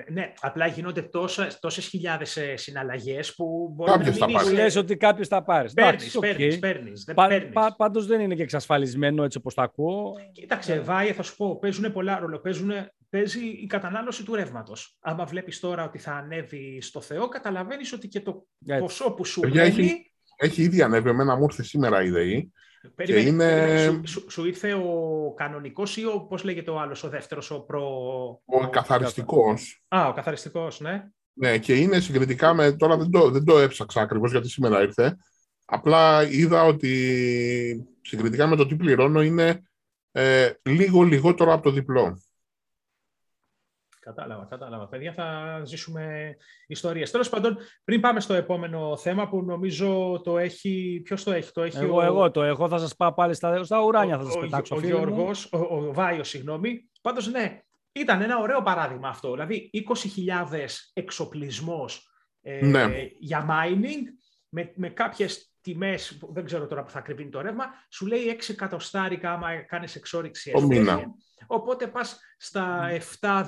[0.09, 4.53] Ναι, απλά γίνονται τόσες, τόσες χιλιάδες ε, συναλλαγές που μπορεί κάποιος να μην είσαι...
[4.53, 5.73] Λες ότι κάποιος θα πάρεις.
[5.73, 10.13] Παίρνεις, παίρνεις, παίρνεις, δεν πα, πα, πάντως δεν είναι και εξασφαλισμένο έτσι όπως το ακούω.
[10.33, 10.81] Κοίταξε, ε.
[10.81, 12.39] Βάιε, θα σου πω, παίζουν πολλά ρόλο.
[12.39, 12.71] Παίζουν,
[13.11, 14.97] παίζει η κατανάλωση του ρεύματος.
[15.01, 18.81] Άμα βλέπεις τώρα ότι θα ανέβει στο Θεό, καταλαβαίνεις ότι και το έτσι.
[18.81, 19.59] ποσό που σου μένει...
[19.59, 21.09] Έχει, έχει ήδη ανέβει.
[21.09, 22.53] Εμένα μου ήρθε σήμερα η ΔΕΗ
[22.95, 24.07] Περίμενε, είναι...
[24.07, 27.83] σου, σου, ήρθε ο κανονικός ή ο, πώς λέγεται ο άλλος, ο δεύτερος, ο προ...
[28.45, 29.85] Ο καθαριστικός.
[29.89, 31.05] Α, ο καθαριστικός, ναι.
[31.33, 35.17] Ναι, και είναι συγκριτικά με, τώρα δεν το, δεν το έψαξα ακριβώς γιατί σήμερα ήρθε,
[35.65, 39.63] απλά είδα ότι συγκριτικά με το τι πληρώνω είναι
[40.13, 42.23] ε, λίγο λιγότερο από το διπλό.
[44.07, 44.89] Κατάλαβα, κατάλαβα.
[44.89, 47.11] Παιδιά, θα ζήσουμε ιστορίες.
[47.11, 51.01] Τέλος πάντων, πριν πάμε στο επόμενο θέμα που νομίζω το έχει...
[51.05, 52.03] Ποιος το έχει, το έχει εγώ, ο...
[52.03, 52.69] εγώ το έχω.
[52.69, 54.75] Θα σας πάω πάλι στα, στα ουράνια, θα σας ο, πετάξω.
[54.75, 56.91] Ο, ο Γιώργος, ο, ο Βάιος, συγγνώμη.
[57.03, 57.61] Πάντως, ναι,
[57.93, 59.33] ήταν ένα ωραίο παράδειγμα αυτό.
[59.33, 62.11] Δηλαδή, 20.000 εξοπλισμός
[62.43, 62.89] ε, ναι.
[63.19, 64.03] για mining
[64.49, 68.51] με, με κάποιες τιμές, δεν ξέρω τώρα που θα ακριβύνει το ρεύμα, σου λέει 6
[68.53, 70.51] εκατοστάρικα άμα κάνεις εξόριξη.
[70.51, 71.03] Το μήνα.
[71.47, 72.89] Οπότε πας στα
[73.21, 73.43] 7.200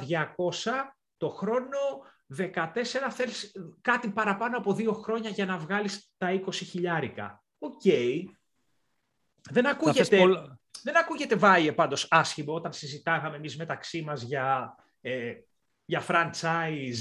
[1.17, 1.79] το χρόνο,
[2.37, 7.45] 14 θέλεις κάτι παραπάνω από δύο χρόνια για να βγάλεις τα 20 χιλιάρικα.
[7.59, 7.83] Οκ.
[9.51, 10.17] Δεν ακούγεται,
[10.83, 15.33] δεν ακούγεται Βάιε πάντως άσχημο όταν συζητάγαμε εμείς μεταξύ μας για, ε,
[15.85, 16.99] για franchise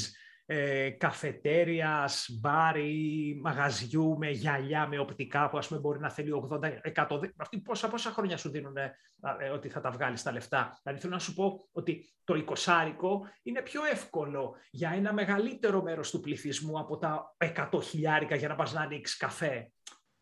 [0.50, 6.82] ε, καφετέριας, μπάρι, μαγαζιού με γυαλιά, με οπτικά που ας πούμε μπορεί να θέλει 80,
[6.94, 7.20] 100.
[7.38, 11.14] Αυτοί πόσα, πόσα χρόνια σου δίνουν ε, ότι θα τα βγάλεις τα λεφτά; Δηλαδή θέλω
[11.14, 16.80] να σου πω ότι το εικοσάρικο είναι πιο εύκολο για ένα μεγαλύτερο μέρος του πληθυσμού
[16.80, 17.36] από τα
[17.72, 19.72] 100 χιλιάρικα για να πας να ανοίξεις καφέ.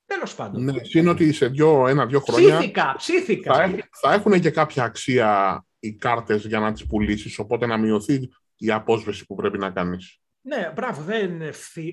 [0.06, 0.64] Τέλος πάντων.
[0.64, 2.58] Ναι, είναι ότι σε δύο, ένα-δύο χρόνια.
[2.58, 3.54] Ψήθηκα, ψήθηκα.
[3.54, 8.30] Θα, θα έχουν και κάποια αξία οι κάρτες για να τις πουλήσεις, οπότε να μειωθεί
[8.66, 10.20] η απόσβεση που πρέπει να κάνεις.
[10.42, 11.38] Ναι, μπράβο, δεν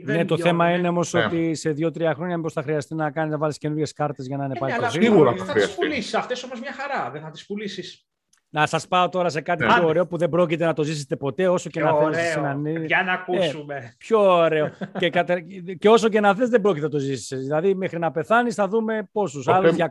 [0.04, 1.24] δεν Ναι, το θέμα είναι όμως ναι.
[1.24, 4.44] ότι σε δύο-τρία χρόνια μήπως θα χρειαστεί να κάνεις να βάλεις καινούριε κάρτες για να
[4.44, 6.14] είναι ε, πάλι ναι, Σίγουρα θα, θα τις πουλήσεις.
[6.14, 7.10] Αυτές όμως μια χαρά.
[7.10, 8.06] Δεν θα τις πουλήσεις
[8.54, 9.74] να σας πάω τώρα σε κάτι ναι.
[9.74, 12.66] πιο ωραίο που δεν πρόκειται να το ζήσετε ποτέ, όσο και να θες έναν...
[12.84, 13.74] Για να ακούσουμε.
[13.74, 14.70] Ε, πιο ωραίο.
[14.98, 15.40] και, κατε...
[15.78, 17.38] και όσο και να θες δεν πρόκειται να το ζήσεις.
[17.38, 19.48] Δηλαδή, μέχρι να πεθάνεις θα δούμε πόσους.
[19.48, 19.84] Άλλους 200,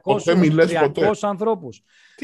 [0.95, 1.83] 300 ανθρώπους.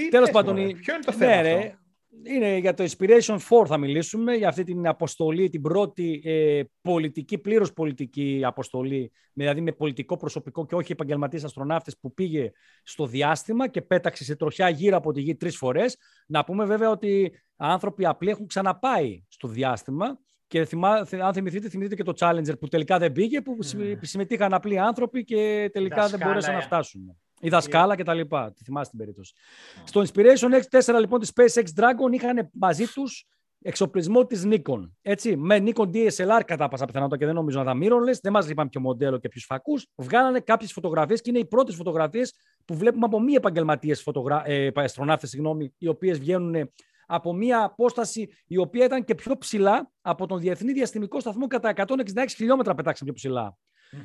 [0.09, 0.55] Τέλος πάντων.
[0.55, 1.85] Ποιο είναι το θέμα.
[2.21, 6.21] Ναι, αυτό; είναι για το Inspiration 4 θα μιλήσουμε, για αυτή την αποστολή, την πρώτη
[6.23, 12.51] ε, πολιτική, πλήρως πολιτική αποστολή, δηλαδή με πολιτικό προσωπικό και όχι επαγγελματίες αστροναύτες που πήγε
[12.83, 15.97] στο διάστημα και πέταξε σε τροχιά γύρω από τη γη τρεις φορές.
[16.27, 21.95] Να πούμε βέβαια ότι άνθρωποι απλοί έχουν ξαναπάει στο διάστημα και θυμά, αν θυμηθείτε, θυμηθείτε
[21.95, 23.97] και το Challenger που τελικά δεν πήγε, που mm.
[24.01, 27.17] συμμετείχαν απλοί άνθρωποι και τελικά δεν μπορέσαν να φτάσουν.
[27.39, 28.51] Η δασκάλα και τα λοιπά.
[28.51, 29.33] Τη θυμάστε την περίπτωση.
[29.83, 33.27] Στο Inspiration X4 λοιπόν της SpaceX Dragon είχαν μαζί τους
[33.61, 34.89] εξοπλισμό της Nikon.
[35.01, 38.49] Έτσι, με Nikon DSLR κατά πάσα πιθανότητα και δεν νομίζω να τα mirrorless, δεν μας
[38.49, 39.87] είπαν ποιο μοντέλο και ποιους φακούς.
[39.95, 42.33] Βγάλανε κάποιες φωτογραφίες και είναι οι πρώτες φωτογραφίες
[42.65, 44.49] που βλέπουμε από μη επαγγελματίες φωτογρα...
[44.49, 45.37] ε, αστροναύτες,
[45.77, 46.69] οι οποίες βγαίνουν
[47.07, 51.73] από μια απόσταση η οποία ήταν και πιο ψηλά από τον Διεθνή Διαστημικό Σταθμό κατά
[51.75, 51.93] 166
[52.35, 53.57] χιλιόμετρα πετάξαν πιο ψηλά.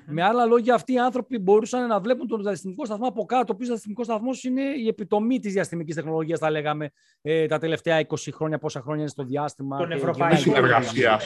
[0.06, 3.46] Με άλλα λόγια, αυτοί οι άνθρωποι μπορούσαν να βλέπουν τον διαστημικό σταθμό από κάτω.
[3.48, 6.90] Ο οποίος διαστημικός σταθμός είναι η επιτομή της διαστημικής τεχνολογίας, θα λέγαμε,
[7.22, 9.78] ε, τα τελευταία 20 χρόνια, πόσα χρόνια είναι στο διάστημα.
[9.78, 10.36] Τον Ευρωπαϊκό.
[10.36, 11.20] συνεργασία.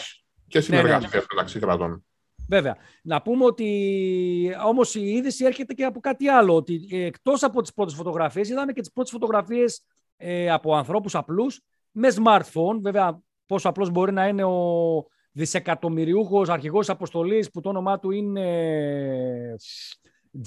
[0.47, 1.25] Και συνεργασίας ναι, ναι.
[1.31, 2.05] μεταξύ κρατών.
[2.49, 2.77] Βέβαια.
[3.03, 6.55] Να πούμε ότι όμως η είδηση έρχεται και από κάτι άλλο.
[6.55, 9.85] Ότι ε, εκτός από τις πρώτες φωτογραφίες, είδαμε και τις πρώτες φωτογραφίες
[10.17, 12.79] ε, από ανθρώπους απλούς με smartphone.
[12.81, 14.97] Βέβαια, πόσο απλός μπορεί να είναι ο,
[15.37, 19.57] δισεκατομμυριούχος αρχηγός αποστολής που το όνομά του είναι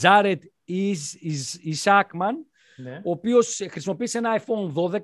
[0.01, 0.37] Jared
[1.65, 2.35] Isakman,
[2.75, 3.01] ναι.
[3.03, 4.99] ο οποίος χρησιμοποίησε ένα iPhone 12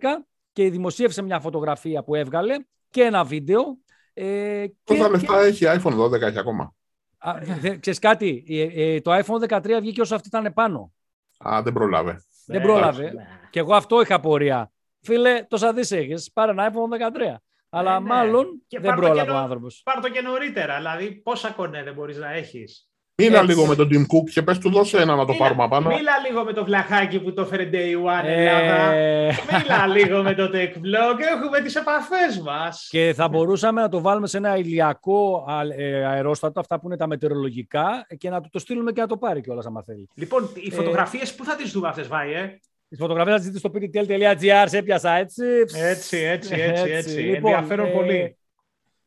[0.52, 2.56] και δημοσίευσε μια φωτογραφία που έβγαλε
[2.90, 3.78] και ένα βίντεο.
[4.14, 6.76] Ε, Πόσα λεφτά έχει iPhone 12 έχει ακόμα;
[7.18, 7.40] Α,
[7.80, 10.94] ξέρεις κάτι, ε, ε, το iPhone 13 βγήκε όσο αυτή ήταν πάνω.
[11.38, 12.24] Α, δεν πρόλαβε.
[12.46, 13.14] Δεν πρόλαβε.
[13.50, 14.72] Και εγώ αυτό είχα πορεία.
[15.02, 17.36] Φίλε, τόσα δις έχεις, πάρε ένα iPhone 13.
[17.78, 18.06] Αλλά ε, ναι.
[18.06, 19.82] μάλλον και δεν πρόλαβε ο άνθρωπος.
[19.84, 20.76] Πάρ το και νωρίτερα.
[20.76, 22.90] Δηλαδή, πόσα κονέ δεν μπορείς να έχεις.
[23.18, 25.90] Μίλα λίγο με τον Tim Cook και πες του δώσε ένα να το πάρουμε απάνω.
[25.90, 28.92] Μίλα λίγο με το βλαχάκι που το φέρε Day One Ελλάδα.
[28.92, 29.36] Ε...
[29.52, 31.20] Μίλα λίγο με το Tech Blog.
[31.36, 32.88] Έχουμε τις επαφές μας.
[32.90, 35.46] Και θα μπορούσαμε να το βάλουμε σε ένα ηλιακό
[35.78, 39.18] ε, αερόστατο, αυτά που είναι τα μετεωρολογικά, και να του το στείλουμε και να το
[39.18, 40.10] πάρει κιόλας άμα θέλει.
[40.16, 41.34] Λοιπόν, οι φωτογραφίες ε...
[41.38, 42.60] πού θα τις δούμε αυτές, Βάιε.
[42.90, 45.44] Τι φωτογραφίε θα δείτε στο ptl.gr, σε έπιασα έτσι.
[45.74, 46.90] Έτσι, έτσι, έτσι.
[46.90, 47.20] έτσι.
[47.20, 48.38] Λοιπόν, Ενδιαφέρον ε, πολύ.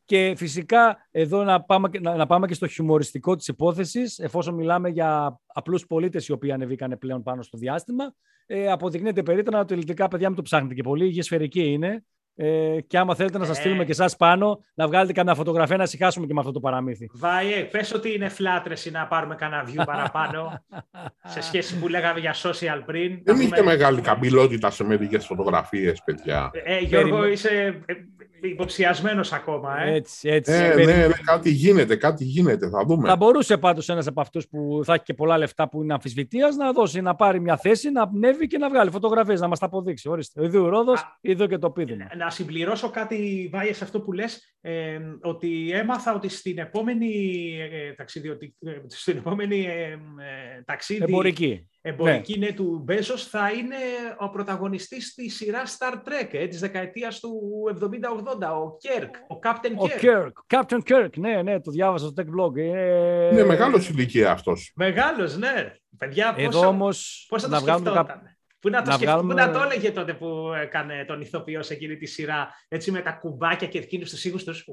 [0.04, 4.88] Και φυσικά εδώ να πάμε, να, να πάμε και στο χιουμοριστικό της υπόθεσης, εφόσον μιλάμε
[4.88, 8.14] για απλούς πολίτες οι οποίοι ανεβήκανε πλέον πάνω στο διάστημα,
[8.46, 12.04] ε, αποδεικνύεται περίτρανα ότι ελληνικά παιδιά μην το ψάχνετε και πολύ, η γη σφαιρική είναι
[12.40, 15.86] ε, και άμα θέλετε να σας στείλουμε και εσάς πάνω, να βγάλετε καμιά φωτογραφία να
[15.86, 17.10] συχάσουμε και με αυτό το παραμύθι.
[17.14, 20.64] Βάιε, πες ότι είναι φλάτρεση να πάρουμε κανένα view παραπάνω
[21.34, 23.20] σε σχέση που λέγαμε για social πριν.
[23.24, 26.50] Δεν είχε μεγάλη καμπυλότητα σε μερικές φωτογραφίες, παιδιά.
[26.64, 27.82] Ε, Γιώργο, είσαι
[28.40, 29.80] υποψιασμένος ακόμα.
[29.80, 29.94] Ε.
[29.94, 30.52] Έτσι, έτσι.
[30.52, 32.68] Ε, ναι, ναι, κάτι γίνεται, κάτι γίνεται.
[32.68, 33.08] Θα δούμε.
[33.08, 36.56] Θα μπορούσε πάντως ένας από αυτούς που θα έχει και πολλά λεφτά που είναι αμφισβητίας
[36.56, 39.66] να δώσει, να πάρει μια θέση, να πνεύει και να βγάλει φωτογραφίες, να μας τα
[39.66, 40.08] αποδείξει.
[40.08, 40.44] Ορίστε.
[40.44, 42.06] Εδώ Ρόδος, εδώ και το πίδημα.
[42.28, 47.10] Να συμπληρώσω κάτι, Βάιε, σε αυτό που λες, ε, ότι έμαθα ότι στην επόμενη
[47.72, 49.98] ε, ταξίδι, ε, στην επόμενη ε,
[50.64, 51.02] ταξίδι.
[51.02, 52.52] Εμπορική εμπορική ναι.
[52.52, 53.76] του Μπέζος θα είναι
[54.18, 57.40] ο πρωταγωνιστής της σειρά Star Trek ε, της δεκαετίας του
[57.80, 57.86] 70-80,
[58.62, 60.56] ο Κέρκ, ο Captain ο Kirk.
[60.56, 62.56] Captain Kirk, ναι, ναι, το διάβασα στο tech blog.
[62.56, 63.32] Ε...
[63.32, 64.72] Είναι μεγάλος ηλικία αυτός.
[64.74, 65.72] Μεγάλος, ναι.
[65.98, 69.34] Παιδιά, Εδώ πόσο, όμως, πώς θα το σκεφτόταν; Πού να, το να, βγάλουμε...
[69.34, 73.00] πού να το έλεγε τότε που έκανε τον ηθοποιό σε εκείνη τη σειρά, έτσι με
[73.00, 74.64] τα κουμπάκια και εκείνους τους ήχους τους.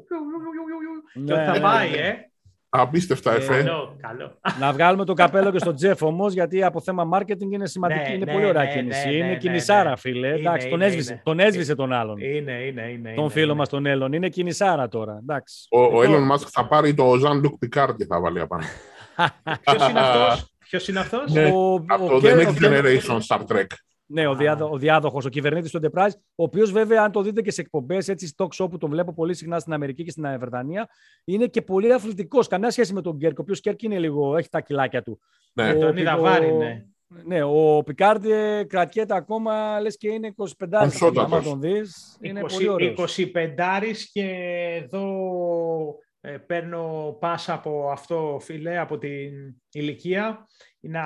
[1.13, 1.97] Ναι, και θα ναι, πάει, ναι.
[1.97, 2.29] ε.
[2.69, 3.63] Απίστευτα, ε, εφέ.
[3.63, 4.39] Καλό, καλό.
[4.59, 8.09] Να βγάλουμε το καπέλο και στον Τζεφ όμως, γιατί από θέμα marketing είναι σημαντική.
[8.09, 9.07] Ναι, είναι ναι, πολύ ωραία ναι, κίνηση.
[9.07, 9.97] Ναι, είναι ναι, κινησάρα, ναι.
[9.97, 10.27] φίλε.
[10.27, 11.21] Είναι, Εντάξει, τον, έσβησε, είναι.
[11.25, 12.17] τον έσβησε τον άλλον.
[12.17, 13.13] Είναι, είναι, είναι.
[13.15, 14.13] Τον φίλο μας τον Έλλον.
[14.13, 15.17] Είναι κινησάρα τώρα.
[15.21, 15.67] Εντάξει.
[15.69, 18.63] Ο, ο Έλλον μα θα πάρει το Ζαν Λουκ Πικάρ και θα βάλει απάνω.
[19.61, 21.47] Ποιος είναι αυτός; Ποιος είναι αυτός; Ναι,
[21.87, 23.65] από το The Next Generation Star Trek.
[24.07, 27.41] Ναι, ο, διάδο, ο διάδοχος, ο κυβερνήτης του Enterprise, ο οποίος βέβαια, αν το δείτε
[27.41, 30.39] και σε εκπομπές, έτσι, talk show που τον βλέπω πολύ συχνά στην Αμερική και στην
[30.39, 30.89] Βρετανία,
[31.23, 32.47] είναι και πολύ αθλητικός.
[32.47, 35.19] Καμιά σχέση με τον Γκέρκ, ο οποίος Κέρκ είναι λίγο, έχει τα κιλάκια του.
[35.53, 36.85] Ναι, ο, τον είδα βάρη, ναι.
[37.07, 38.25] Ναι, ο Πικάρντ
[38.67, 43.17] κρατιέται ακόμα, λες και είναι 25 Αν τον δεις, είναι 20, πολύ ωραίος.
[43.17, 44.25] 25 και
[44.83, 45.05] εδώ
[46.25, 50.47] ε, παίρνω πάσα από αυτό, φιλέ, από την ηλικία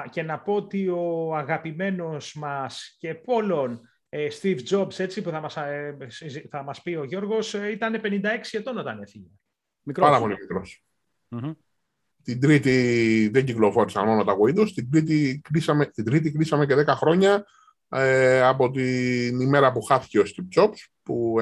[0.10, 5.40] και να πω ότι ο αγαπημένος μας και πολλών ε, Steve Jobs, έτσι που θα
[5.40, 5.98] μας, ε,
[6.50, 9.28] θα μας πει ο Γιώργος, ήταν 56 ετών όταν έφυγε.
[9.82, 10.08] Μικρός.
[10.08, 10.36] Πάρα πολύ
[12.24, 16.86] Την τρίτη δεν κυκλοφόρησαν μόνο τα Windows, την τρίτη κλείσαμε, την τρίτη κλείσαμε και 10
[16.88, 17.46] χρόνια
[18.44, 21.36] από την ημέρα που χάθηκε ο Steve Jobs, που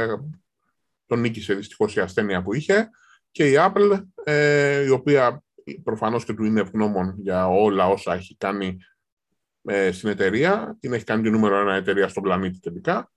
[1.06, 2.90] τον νίκησε δυστυχώς η ασθένεια που είχε
[3.38, 5.44] και η Apple, ε, η οποία
[5.84, 8.78] προφανώς και του είναι ευγνώμων για όλα όσα έχει κάνει
[9.64, 13.12] ε, στην εταιρεία, την έχει κάνει τη νούμερο ένα εταιρεία στον πλανήτη τελικά,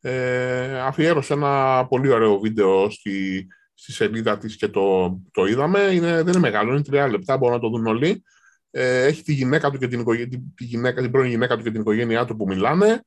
[0.00, 5.80] ε, αφιέρωσε ένα πολύ ωραίο βίντεο στη, στη σελίδα της και το, το είδαμε.
[5.80, 8.22] Είναι, δεν είναι μεγάλο, είναι τρία λεπτά, μπορούν να το δουν όλοι.
[8.70, 10.04] Ε, έχει τη γυναίκα του και την,
[10.54, 13.00] τη γυναίκα, την πρώην γυναίκα του και την οικογένειά του που μιλάνε.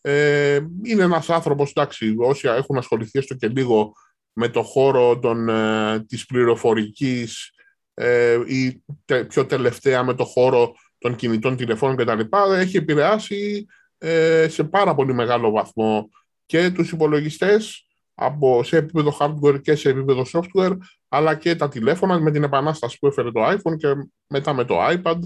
[0.00, 3.92] Ε, είναι ένας άνθρωπος, εντάξει, όσοι έχουν ασχοληθεί έστω και λίγο
[4.32, 7.52] με το χώρο των, ε, της πληροφορικής
[7.94, 8.84] ε, ή
[9.28, 12.20] πιο τελευταία με το χώρο των κινητών τηλεφώνων κτλ.
[12.52, 13.66] έχει επηρεάσει
[13.98, 16.08] ε, σε πάρα πολύ μεγάλο βαθμό
[16.46, 20.76] και τους υπολογιστές από, σε επίπεδο hardware και σε επίπεδο software
[21.08, 23.88] αλλά και τα τηλέφωνα με την επανάσταση που έφερε το iPhone και
[24.26, 25.18] μετά με το iPad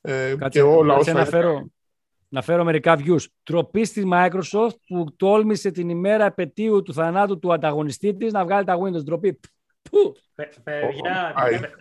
[0.00, 1.12] ε, και όλα όσα...
[1.12, 1.66] Να φέρω,
[2.28, 3.24] να φέρω μερικά views.
[3.42, 8.64] Τροπή στη Microsoft που τόλμησε την ημέρα επαιτίου του θανάτου του ανταγωνιστή της να βγάλει
[8.64, 9.04] τα Windows.
[9.04, 9.40] Ντροπή.
[10.64, 11.34] Παιδιά,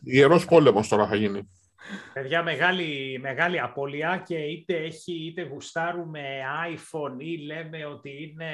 [0.03, 1.47] Ιερός πόλεμος τώρα θα γίνει.
[2.13, 6.21] Παιδιά, μεγάλη, μεγάλη απώλεια και είτε έχει είτε γουστάρουμε
[6.73, 8.51] iPhone ή λέμε ότι είναι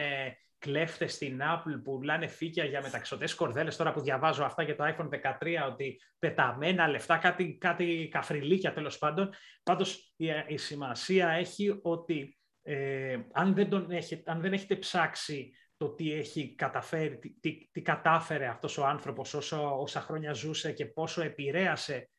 [0.64, 3.76] κλέφτες στην Apple που πουλάνε φύκια για μεταξωτές κορδέλες.
[3.76, 5.10] Τώρα που διαβάζω αυτά για το iPhone
[5.42, 9.34] 13, ότι πεταμένα λεφτά, κάτι, κάτι καφριλίκια τέλος πάντων.
[9.64, 10.14] Πάντως
[10.48, 16.14] η, σημασία έχει ότι ε, αν, δεν τον έχετε, αν δεν έχετε ψάξει το τι
[16.14, 22.10] έχει καταφέρει, τι, τι, κατάφερε αυτός ο άνθρωπος όσο, όσα χρόνια ζούσε και πόσο επηρέασε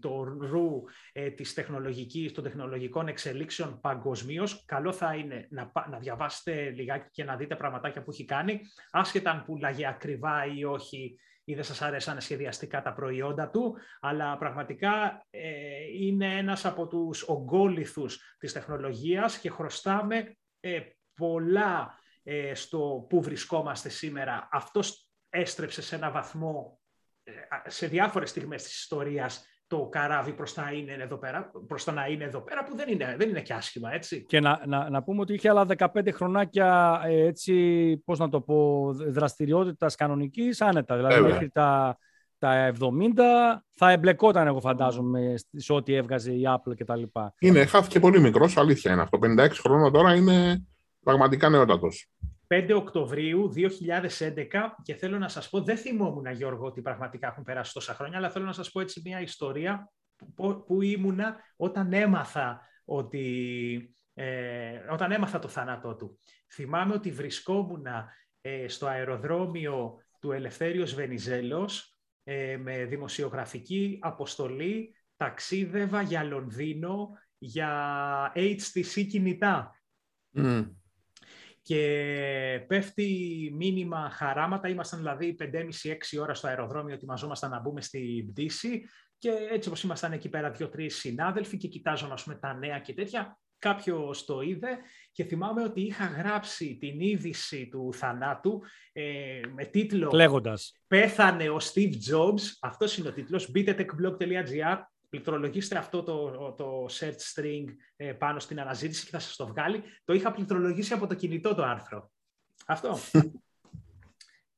[0.00, 4.64] το ρου ε, της τεχνολογικής, των τεχνολογικών εξελίξεων παγκοσμίως.
[4.64, 8.60] Καλό θα είναι να, να διαβάσετε λιγάκι και να δείτε πραγματάκια που έχει κάνει,
[8.90, 14.36] άσχετα αν πουλάγε ακριβά ή όχι ή δεν σας αρέσανε σχεδιαστικά τα προϊόντα του, αλλά
[14.36, 15.40] πραγματικά ε,
[16.00, 20.80] είναι ένας από τους ογκόληθους της τεχνολογίας και χρωστάμε ε,
[21.14, 24.48] πολλά ε, στο που βρισκόμαστε σήμερα.
[24.52, 26.85] Αυτός έστρεψε σε ένα βαθμό ε,
[27.66, 32.06] σε διάφορες στιγμές της ιστορίας το καράβι προς, τα είναι εδώ πέρα, προς το να
[32.06, 34.24] είναι εδώ πέρα, που δεν είναι, δεν είναι και άσχημα, έτσι.
[34.24, 38.40] Και να, να, να πούμε ότι είχε άλλα 15 χρονάκια, ε, έτσι, πώς να το
[38.40, 40.96] πω, δραστηριότητας κανονικής, άνετα.
[40.96, 41.98] Δηλαδή, μέχρι τα,
[42.38, 42.82] τα 70
[43.74, 47.02] θα εμπλεκόταν, εγώ φαντάζομαι, σε ό,τι έβγαζε η Apple κτλ.
[47.38, 49.18] Είναι, χάθηκε πολύ μικρός, αλήθεια είναι αυτό.
[49.22, 50.66] 56 χρόνια τώρα είναι
[51.04, 52.10] πραγματικά νεότατος.
[52.48, 54.46] 5 Οκτωβρίου 2011
[54.82, 58.30] και θέλω να σας πω, δεν θυμόμουν Γιώργο ότι πραγματικά έχουν περάσει τόσα χρόνια, αλλά
[58.30, 59.92] θέλω να σας πω έτσι μια ιστορία
[60.34, 66.18] που, που ήμουνα όταν έμαθα ότι ε, όταν έμαθα το θάνατό του.
[66.52, 67.86] Θυμάμαι ότι βρισκόμουν
[68.40, 79.06] ε, στο αεροδρόμιο του Ελευθέριος Βενιζέλος ε, με δημοσιογραφική αποστολή, ταξίδευα για Λονδίνο για HTC
[79.08, 79.80] κινητά
[81.66, 84.68] και πέφτει μήνυμα χαράματα.
[84.68, 88.88] Ήμασταν δηλαδή 5,5-6 ώρα στο αεροδρόμιο, ετοιμαζόμασταν να μπούμε στην πτήση
[89.18, 92.94] και έτσι όπως ήμασταν εκεί πέρα δύο-τρεις συνάδελφοι και κοιτάζω ας πούμε, τα νέα και
[92.94, 94.68] τέτοια, κάποιος το είδε
[95.12, 98.62] και θυμάμαι ότι είχα γράψει την είδηση του θανάτου
[98.92, 100.80] ε, με τίτλο Λέγοντας.
[100.86, 104.78] «Πέθανε ο Steve Jobs», αυτός είναι ο τίτλος, btechblog.gr,
[105.16, 107.64] πληκτρολογήστε αυτό το, το search string
[107.96, 109.82] ε, πάνω στην αναζήτηση και θα σας το βγάλει.
[110.04, 112.10] Το είχα πληκτρολογήσει από το κινητό το άρθρο.
[112.66, 112.98] Αυτό.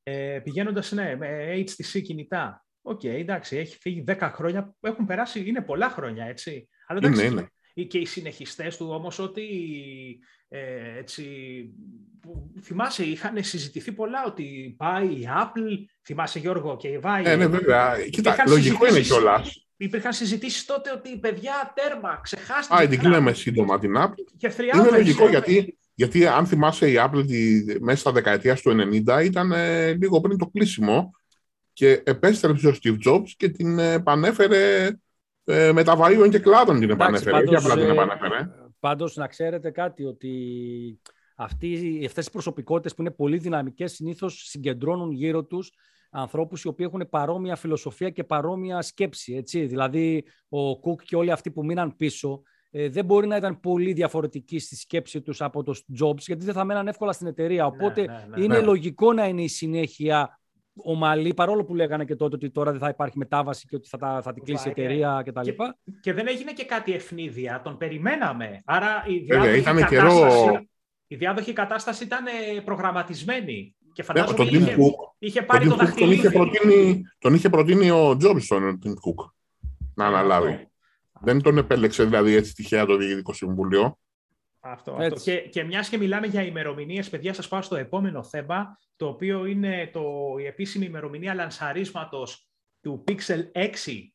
[0.03, 2.65] ε, πηγαίνοντας, ναι, με HTC κινητά.
[2.81, 6.69] OK, okay, εντάξει, έχει φύγει 10 χρόνια, έχουν περάσει, είναι πολλά χρόνια, έτσι.
[6.87, 7.51] Αλλά εντάξει, είναι, είναι.
[7.73, 9.47] Και οι συνεχιστές του όμως ότι
[10.47, 11.23] ε, έτσι,
[12.21, 17.23] που, θυμάσαι, είχαν συζητηθεί πολλά ότι πάει η Apple, θυμάσαι Γιώργο και Βάιε.
[17.25, 17.95] Ε, ναι, βέβαια.
[18.09, 22.75] Κοίτα, λογικό είναι κιόλας υπήρχαν συζητήσεις τότε ότι παιδιά τέρμα, ξεχάστε.
[22.75, 24.23] Α, την κλείναμε σύντομα την Apple.
[24.37, 28.75] Και είναι λογικό γιατί, γιατί αν θυμάσαι η Apple τη, μέσα στα δεκαετία του
[29.07, 31.11] 90 ήταν ε, λίγο πριν το κλείσιμο
[31.73, 34.89] και επέστρεψε ο Steve Jobs και την επανέφερε
[35.51, 37.37] Ε, με τα Βαΐων και Κλάδων την επανέφερε.
[37.37, 38.49] Όχι απλά την ε, επανέφερε.
[38.79, 40.33] Πάντως να ξέρετε κάτι ότι
[41.35, 45.71] αυτοί, αυτές οι προσωπικότητες που είναι πολύ δυναμικές συνήθως συγκεντρώνουν γύρω τους
[46.11, 49.33] ανθρώπους οι οποίοι έχουν παρόμοια φιλοσοφία και παρόμοια σκέψη.
[49.33, 49.65] Έτσι.
[49.65, 52.41] Δηλαδή ο Κουκ και όλοι αυτοί που μείναν πίσω
[52.71, 56.53] ε, δεν μπορεί να ήταν πολύ διαφορετικοί στη σκέψη τους από το Jobs γιατί δεν
[56.53, 57.63] θα μέναν εύκολα στην εταιρεία.
[57.63, 60.38] Ναι, Οπότε ναι, ναι, είναι λογικό να είναι η συνέχεια
[60.83, 64.21] ομαλή, παρόλο που λέγανε και τότε ότι τώρα δεν θα υπάρχει μετάβαση και ότι θα,
[64.23, 65.41] θα την κλείσει η εταιρεία κτλ.
[65.41, 68.61] Και, και, και, δεν έγινε και κάτι ευνίδια, τον περιμέναμε.
[68.65, 70.65] Άρα η διάδοχη, κατάσταση, καιρό...
[71.07, 73.75] η διάδοχη κατάσταση ήταν ε, προγραμματισμένη.
[73.93, 74.75] Και φαντάζομαι ναι, είχε,
[75.19, 79.29] είχε πάρει το, το Τον είχε, προτείνει, τον είχε προτείνει ο Τζόμπι στον Tim Cook
[79.95, 80.67] να αναλάβει.
[81.21, 83.97] Δεν τον επέλεξε δηλαδή έτσι τυχαία το Διοικητικό Συμβούλιο.
[84.59, 85.15] Αυτό, αυτό.
[85.15, 89.45] Και, και μιας και μιλάμε για ημερομηνίες, παιδιά, σας πάω στο επόμενο θέμα, το οποίο
[89.45, 90.03] είναι το,
[90.39, 92.49] η επίσημη ημερομηνία λανσαρίσματος
[92.81, 93.67] του Pixel 6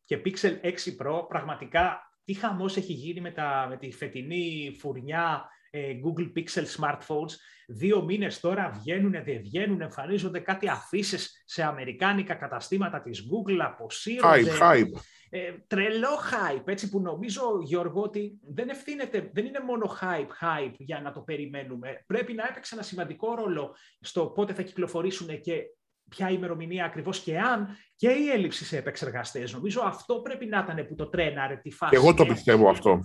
[0.05, 0.71] και Pixel 6
[1.03, 1.29] Pro.
[1.29, 7.33] Πραγματικά, τι χαμός έχει γίνει με, τα, με τη φετινή φουρνιά ε, Google Pixel smartphones.
[7.69, 14.53] Δύο μήνες τώρα βγαίνουν, δεν βγαίνουν, εμφανίζονται κάτι αφήσεις σε αμερικάνικα καταστήματα της Google, αποσύρονται.
[14.61, 15.01] Hype, hype.
[15.37, 20.75] Ε, τρελό hype, έτσι που νομίζω, Γιώργο, ότι δεν ευθύνεται, δεν είναι μόνο hype, hype
[20.79, 22.05] για να το περιμένουμε.
[22.07, 25.63] Πρέπει να έπαιξε ένα σημαντικό ρόλο στο πότε θα κυκλοφορήσουν και
[26.09, 29.53] ποια ημερομηνία ακριβώς και αν και η έλλειψη σε επεξεργαστές.
[29.53, 31.97] Νομίζω αυτό πρέπει να ήταν που το τρέναρε τη φάση.
[31.97, 33.01] Εγώ το πιστεύω αυτό.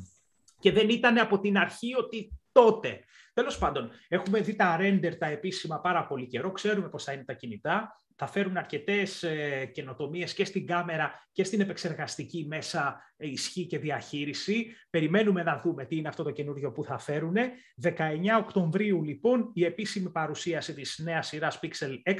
[0.59, 2.99] Και δεν ήταν από την αρχή ότι τότε.
[3.39, 7.23] Τέλος πάντων, έχουμε δει τα render τα επίσημα πάρα πολύ καιρό, ξέρουμε πώς θα είναι
[7.23, 13.27] τα κινητά, θα φέρουν αρκετές ε, καινοτομίες και στην κάμερα και στην επεξεργαστική μέσα ε,
[13.27, 14.75] ισχύ και διαχείριση.
[14.89, 17.35] Περιμένουμε να δούμε τι είναι αυτό το καινούριο που θα φέρουν.
[17.81, 17.91] 19
[18.39, 22.15] Οκτωβρίου λοιπόν η επίσημη παρουσίαση της νέας σειράς Pixel 6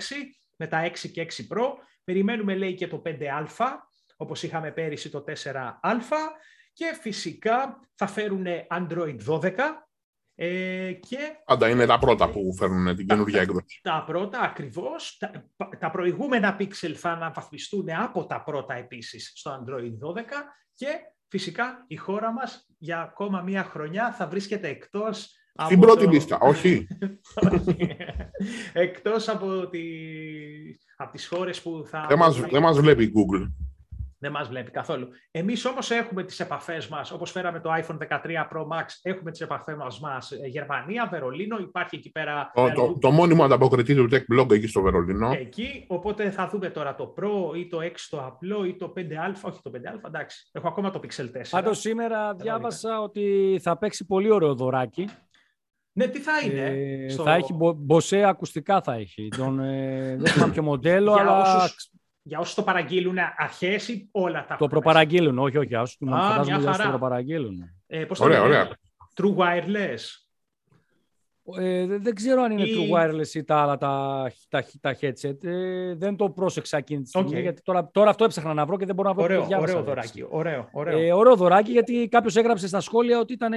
[0.55, 1.65] με τα 6 και 6 Pro.
[2.03, 3.65] Περιμένουμε λέει και το 5α,
[4.17, 6.15] όπως είχαμε πέρυσι το 4α.
[6.73, 9.51] Και φυσικά θα φέρουν Android 12,
[10.41, 11.17] ε, και...
[11.45, 13.79] Πάντα είναι τα πρώτα που φέρνουν την καινούργια έκδοση.
[13.81, 15.17] Τα πρώτα ακριβώς.
[15.17, 15.31] Τα,
[15.79, 20.21] τα προηγούμενα Pixel θα αναβαθμιστούν από τα πρώτα επίσης στο Android 12
[20.73, 20.87] και
[21.27, 25.33] φυσικά η χώρα μας για ακόμα μία χρονιά θα βρίσκεται εκτός
[25.65, 26.11] στην πρώτη το...
[26.11, 26.87] λίστα, όχι.
[28.73, 29.81] εκτός από, τη...
[30.97, 32.05] από τις χώρες που θα...
[32.09, 33.51] Δεν μας, δεν μας βλέπει η Google.
[34.21, 35.07] Δεν μας βλέπει καθόλου.
[35.31, 39.41] Εμείς όμως έχουμε τις επαφές μας, όπως φέραμε το iPhone 13 Pro Max, έχουμε τις
[39.41, 42.51] επαφές μας, μας ε, Γερμανία, Βερολίνο, υπάρχει εκεί πέρα...
[42.53, 45.31] Το, το, το μόνιμο ανταποκριτή του Tech Blog εκεί στο Βερολίνο.
[45.31, 49.33] Εκεί, οπότε θα δούμε τώρα το Pro ή το 6 το απλό ή το 5α,
[49.41, 51.27] όχι το 5α, εντάξει, έχω ακόμα το Pixel 4.
[51.49, 55.07] Πάντως σήμερα διάβασα ότι θα παίξει πολύ ωραίο δωράκι.
[55.91, 56.65] Ναι, τι θα είναι.
[57.05, 57.23] Ε, στο...
[57.23, 59.27] Θα έχει μποσέ ακουστικά θα έχει.
[59.37, 61.55] Τον, ε, δεν θυμάμαι ποιο μοντέλο, αλλά...
[61.55, 61.89] Όσους
[62.21, 64.55] για όσους το παραγγείλουν αρχές ή όλα τα.
[64.55, 65.75] Το προπαραγγείλουν, όχι, όχι.
[65.75, 66.05] Όσου το
[66.77, 67.63] το προπαραγγείλουν.
[67.87, 68.69] Ε, πώς ωραία, ωραία.
[69.21, 69.99] True wireless.
[71.57, 72.75] Ε, δεν ξέρω αν είναι ή...
[72.75, 75.43] true wireless ή τα άλλα τα, τα, τα headset.
[75.43, 77.37] Ε, δεν το πρόσεξα εκείνη τη στιγμή.
[77.37, 77.41] Okay.
[77.41, 80.25] Γιατί τώρα, τώρα αυτό έψαχνα να βρω και δεν μπορώ να βρω ωραίο, ωραίο δωράκι.
[80.29, 80.99] Ωραίο, ωραίο.
[80.99, 83.53] Ε, ωραίο δωράκι γιατί κάποιος έγραψε στα σχόλια ότι ήταν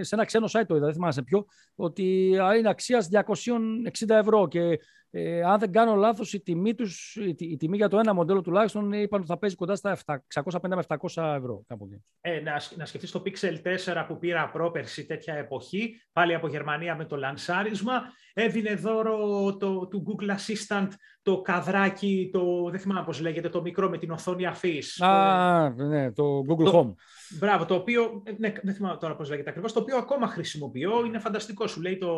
[0.00, 1.44] σε ένα ξένο site το είδα, δεν θυμάμαι σε ποιο,
[1.74, 2.26] ότι
[2.58, 4.78] είναι αξίας 260 ευρώ και
[5.16, 8.40] ε, αν δεν κάνω λάθος, η τιμή, τους, η, η, τιμή για το ένα μοντέλο
[8.40, 9.98] τουλάχιστον είπαν ότι θα παίζει κοντά στα
[10.34, 10.96] 650 με 700
[11.36, 11.64] ευρώ.
[11.66, 11.88] Κάπου
[12.20, 13.62] ε, να, να σκεφτείς το Pixel
[13.94, 18.02] 4 που πήρα πρόπερση τέτοια εποχή, πάλι από Γερμανία με το λανσάρισμα,
[18.32, 20.88] έδινε δώρο το, του Google Assistant
[21.24, 25.00] το καδράκι, το, δεν θυμάμαι πώς λέγεται, το μικρό με την οθόνη αφής.
[25.00, 26.94] Α, ναι, το Google Home.
[27.38, 31.18] Μπράβο, το οποίο, ναι, δεν θυμάμαι τώρα πώς λέγεται ακριβώς, το οποίο ακόμα χρησιμοποιώ, είναι
[31.18, 32.08] φανταστικό, σου λέει το...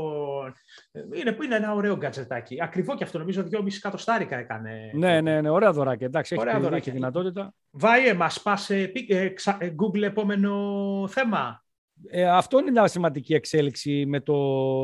[0.93, 2.63] Είναι, είναι ένα ωραίο γκατζετάκι.
[2.63, 4.91] Ακριβό και αυτό, νομίζω 2,5 εκατοστάρικα έκανε.
[4.95, 6.89] Ναι, ναι, ναι, ωραία δωράκι, εντάξει, ωραία έχει, δωράκι.
[6.89, 7.55] έχει δυνατότητα.
[7.71, 10.55] Βάιε, μας πας ε, ε, Google επόμενο
[11.09, 11.65] θέμα.
[12.05, 14.35] Ε, αυτό είναι μια σημαντική εξέλιξη με το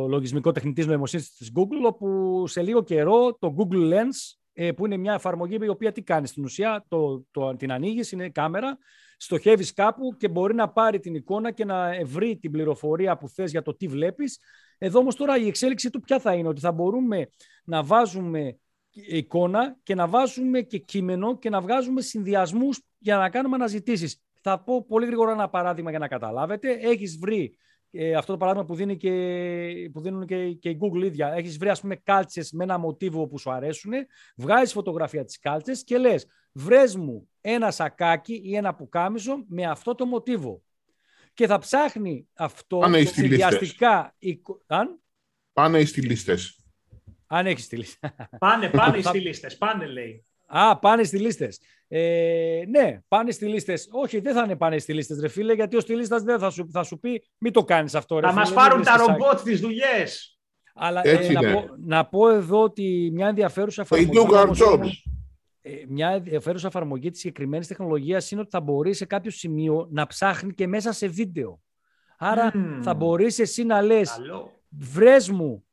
[0.08, 4.96] λογισμικό τεχνητής νοημοσύνης της Google, όπου σε λίγο καιρό το Google Lens, ε, που είναι
[4.96, 8.78] μια εφαρμογή η οποία τι κάνει στην ουσία, το, το, την ανοίγεις, είναι κάμερα,
[9.16, 13.50] στοχεύεις κάπου και μπορεί να πάρει την εικόνα και να βρει την πληροφορία που θες
[13.50, 14.38] για το τι βλέπεις.
[14.78, 17.30] Εδώ όμως τώρα η εξέλιξη του ποια θα είναι, ότι θα μπορούμε
[17.64, 18.56] να βάζουμε
[18.90, 24.22] εικόνα και να βάζουμε και κείμενο και να βγάζουμε συνδυασμούς για να κάνουμε αναζητήσεις.
[24.42, 26.72] Θα πω πολύ γρήγορα ένα παράδειγμα για να καταλάβετε.
[26.72, 27.56] Έχεις βρει
[27.90, 31.32] ε, αυτό το παράδειγμα που, δίνει και, που δίνουν και, και η Google ίδια.
[31.32, 33.92] Έχεις βρει ας πούμε κάλτσες με ένα μοτίβο που σου αρέσουν,
[34.36, 39.94] βγάζεις φωτογραφία της κάλτσες και λες βρες μου ένα σακάκι ή ένα πουκάμισο με αυτό
[39.94, 40.62] το μοτίβο.
[41.34, 44.16] Και θα ψάχνει αυτό Πάνε συνδυαστικά.
[44.66, 45.00] Αν;
[45.52, 46.64] Πάνε οι στυλίστες.
[47.26, 48.10] Αν έχεις στυλίστες.
[48.38, 49.56] Πάνε, πάνε οι στυλίστες.
[49.56, 50.24] Πάνε λέει.
[50.54, 51.60] Α, πάνε στη λίστες.
[51.88, 53.88] Ε, ναι, πάνε στη λίστες.
[53.90, 56.50] Όχι, δεν θα είναι πάνε στη λίστες, ρε φίλε, γιατί ο στη λίστα δεν θα
[56.50, 58.18] σου, θα σου πει μην το κάνεις αυτό.
[58.18, 60.38] Ρε, θα μας πάρουν τα ρομπότ τι δουλειές.
[60.74, 65.00] Αλλά ε, να, πω, να πω εδώ ότι μια ενδιαφέρουσα εφαρμογή.
[65.60, 70.06] Ε, μια ενδιαφέρουσα εφαρμογή της συγκεκριμένης τεχνολογίας είναι ότι θα μπορείς σε κάποιο σημείο να
[70.06, 71.60] ψάχνει και μέσα σε βίντεο.
[72.18, 74.18] Άρα θα μπορείς εσύ να λες,
[74.68, 75.64] βρες μου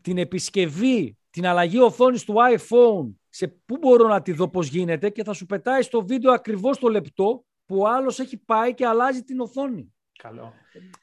[0.00, 5.10] την επισκευή, την αλλαγή οθόνης του iPhone, σε πού μπορώ να τη δω πώς γίνεται
[5.10, 8.86] και θα σου πετάει στο βίντεο ακριβώς το λεπτό που ο άλλος έχει πάει και
[8.86, 9.94] αλλάζει την οθόνη.
[10.18, 10.52] Καλό.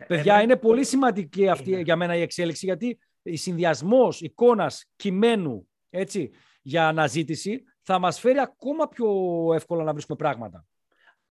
[0.07, 5.67] Παιδιά, ε, είναι πολύ σημαντική αυτή για μένα η εξέλιξη γιατί η συνδυασμός εικόνας κειμένου
[5.89, 9.09] έτσι, για αναζήτηση θα μας φέρει ακόμα πιο
[9.53, 10.65] εύκολα να βρίσκουμε πράγματα.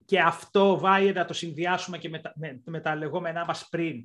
[0.04, 4.04] Και αυτό, Βάιε, να το συνδυάσουμε και με τα, με, με τα λεγόμενά μας πριν.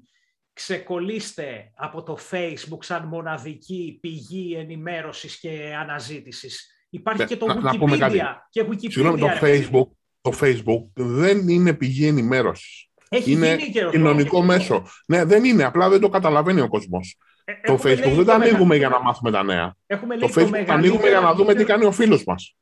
[0.53, 6.67] Ξεκολλήστε από το Facebook σαν μοναδική πηγή ενημέρωσης και αναζήτησης.
[6.89, 8.25] Υπάρχει ναι, και το Wikipedia.
[8.49, 9.87] Και Wikipedia Συγγνώμη, το Facebook,
[10.21, 12.87] το Facebook δεν είναι πηγή ενημέρωσης.
[13.09, 13.57] Έχει είναι
[13.91, 14.83] κοινωνικό μέσο.
[15.07, 15.63] Ναι, δεν είναι.
[15.63, 17.17] Απλά δεν το καταλαβαίνει ο κόσμος.
[17.45, 19.75] Ε, το Facebook δεν το ανοίγουμε για να μάθουμε τα νέα.
[19.85, 22.55] Έχουμε το Facebook το ανοίγουμε για να δούμε τι κάνει ο φίλος μας.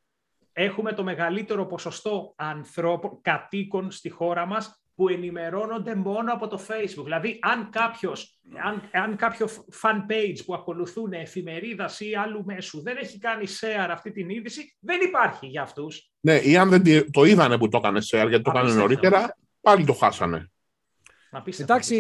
[0.54, 7.04] Έχουμε το μεγαλύτερο ποσοστό ανθρώπων, κατοίκων στη χώρα μας που ενημερώνονται μόνο από το Facebook.
[7.04, 9.48] Δηλαδή, αν, κάποιος, αν, αν κάποιο
[9.82, 14.78] fan page που ακολουθούν εφημερίδας ή άλλου μέσου δεν έχει κάνει share αυτή την είδηση,
[14.80, 16.12] δεν υπάρχει για αυτούς.
[16.20, 19.86] Ναι, ή αν δεν το είδανε που το έκανε share, γιατί το έκανε νωρίτερα, πάλι
[19.86, 20.52] το χάσανε.
[21.60, 21.96] Εντάξει,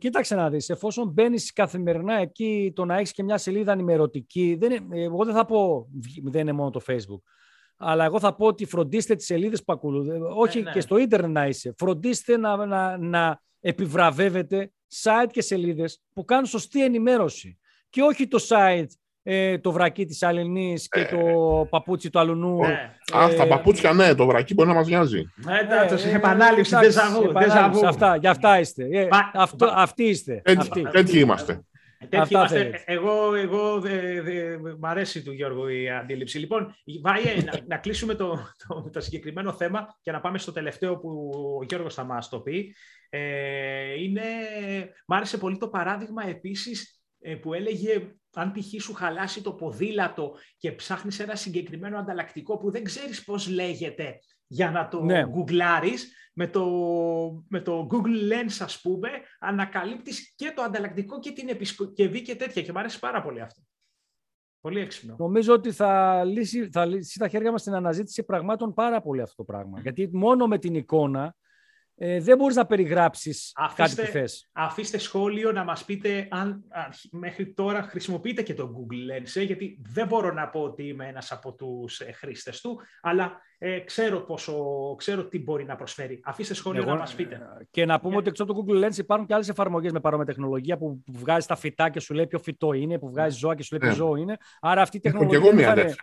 [0.00, 4.72] κοίταξε να δεις, εφόσον μπαίνεις καθημερινά εκεί, το να έχεις και μια σελίδα ενημερωτική, δεν
[4.72, 5.88] είναι, εγώ δεν θα πω
[6.22, 7.22] δεν είναι μόνο το Facebook,
[7.82, 10.70] αλλά εγώ θα πω ότι φροντίστε τις σελίδες που ακολουθείτε, όχι ναι, ναι.
[10.70, 14.72] και στο ίντερνετ να είσαι, φροντίστε να, να, να επιβραβεύετε
[15.02, 17.58] site και σελίδες που κάνουν σωστή ενημέρωση
[17.90, 18.86] και όχι το site
[19.22, 21.18] ε, το βρακί της Αλληνής και το
[21.64, 21.68] ε.
[21.70, 22.58] παπούτσι του Αλουνού.
[22.58, 22.90] Ναι.
[23.16, 25.24] Α, τα παπούτσια ναι, το βρακί μπορεί να μας νοιάζει.
[25.48, 26.92] Ε, ε, επανάληψη, δεν
[27.86, 28.88] Αυτά, για αυτά είστε.
[28.90, 30.42] Ε, αυτό, αυτοί είστε.
[30.44, 31.64] Έτσι, έτσι είμαστε.
[32.08, 32.82] Τέτοιοι είμαστε.
[32.86, 36.38] Εγώ, εγώ δε, δε, μ' αρέσει του Γιώργου η αντίληψη.
[36.38, 38.38] Λοιπόν, Βάιε, να, να κλείσουμε το,
[38.68, 41.30] το, το, συγκεκριμένο θέμα και να πάμε στο τελευταίο που
[41.60, 42.74] ο Γιώργος θα μας το πει.
[43.10, 44.22] Ε, είναι,
[45.06, 47.02] μ' άρεσε πολύ το παράδειγμα επίσης
[47.40, 48.82] που έλεγε αν π.χ.
[48.82, 54.18] σου χαλάσει το ποδήλατο και ψάχνεις ένα συγκεκριμένο ανταλλακτικό που δεν ξέρεις πώς λέγεται
[54.52, 55.26] για να το ναι.
[55.26, 56.64] γκουγκλάρεις, με το,
[57.48, 59.08] με το Google Lens ας πούμε,
[59.40, 63.62] ανακαλύπτεις και το ανταλλακτικό και την επισκευή και τέτοια και μου αρέσει πάρα πολύ αυτό.
[64.60, 65.16] Πολύ έξυπνο.
[65.18, 69.34] Νομίζω ότι θα λύσει, θα λύσει τα χέρια μας στην αναζήτηση πραγμάτων πάρα πολύ αυτό
[69.36, 69.80] το πράγμα.
[69.80, 71.34] Γιατί μόνο με την εικόνα
[72.04, 74.48] ε, δεν μπορείς να περιγράψεις κάτι που θες.
[74.52, 76.64] Αφήστε σχόλιο να μας πείτε αν,
[77.10, 81.06] μέχρι τώρα χρησιμοποιείτε και το Google Lens, ε, γιατί δεν μπορώ να πω ότι είμαι
[81.06, 84.54] ένας από τους ε, χρήστες του, αλλά ε, ξέρω, πόσο,
[84.98, 86.20] ξέρω τι μπορεί να προσφέρει.
[86.24, 87.40] Αφήστε σχόλιο να μας πείτε.
[87.70, 90.26] Και να πούμε ότι έξω από το Google Lens υπάρχουν και άλλες εφαρμογές με παρόμοια
[90.26, 93.62] τεχνολογία που βγάζει τα φυτά και σου λέει ποιο φυτό είναι, που βγάζει ζώα και
[93.62, 94.36] σου λέει ποιο ζώο είναι.
[94.60, 95.38] Άρα αυτή η τεχνολογία...
[95.38, 95.96] Και εγώ μία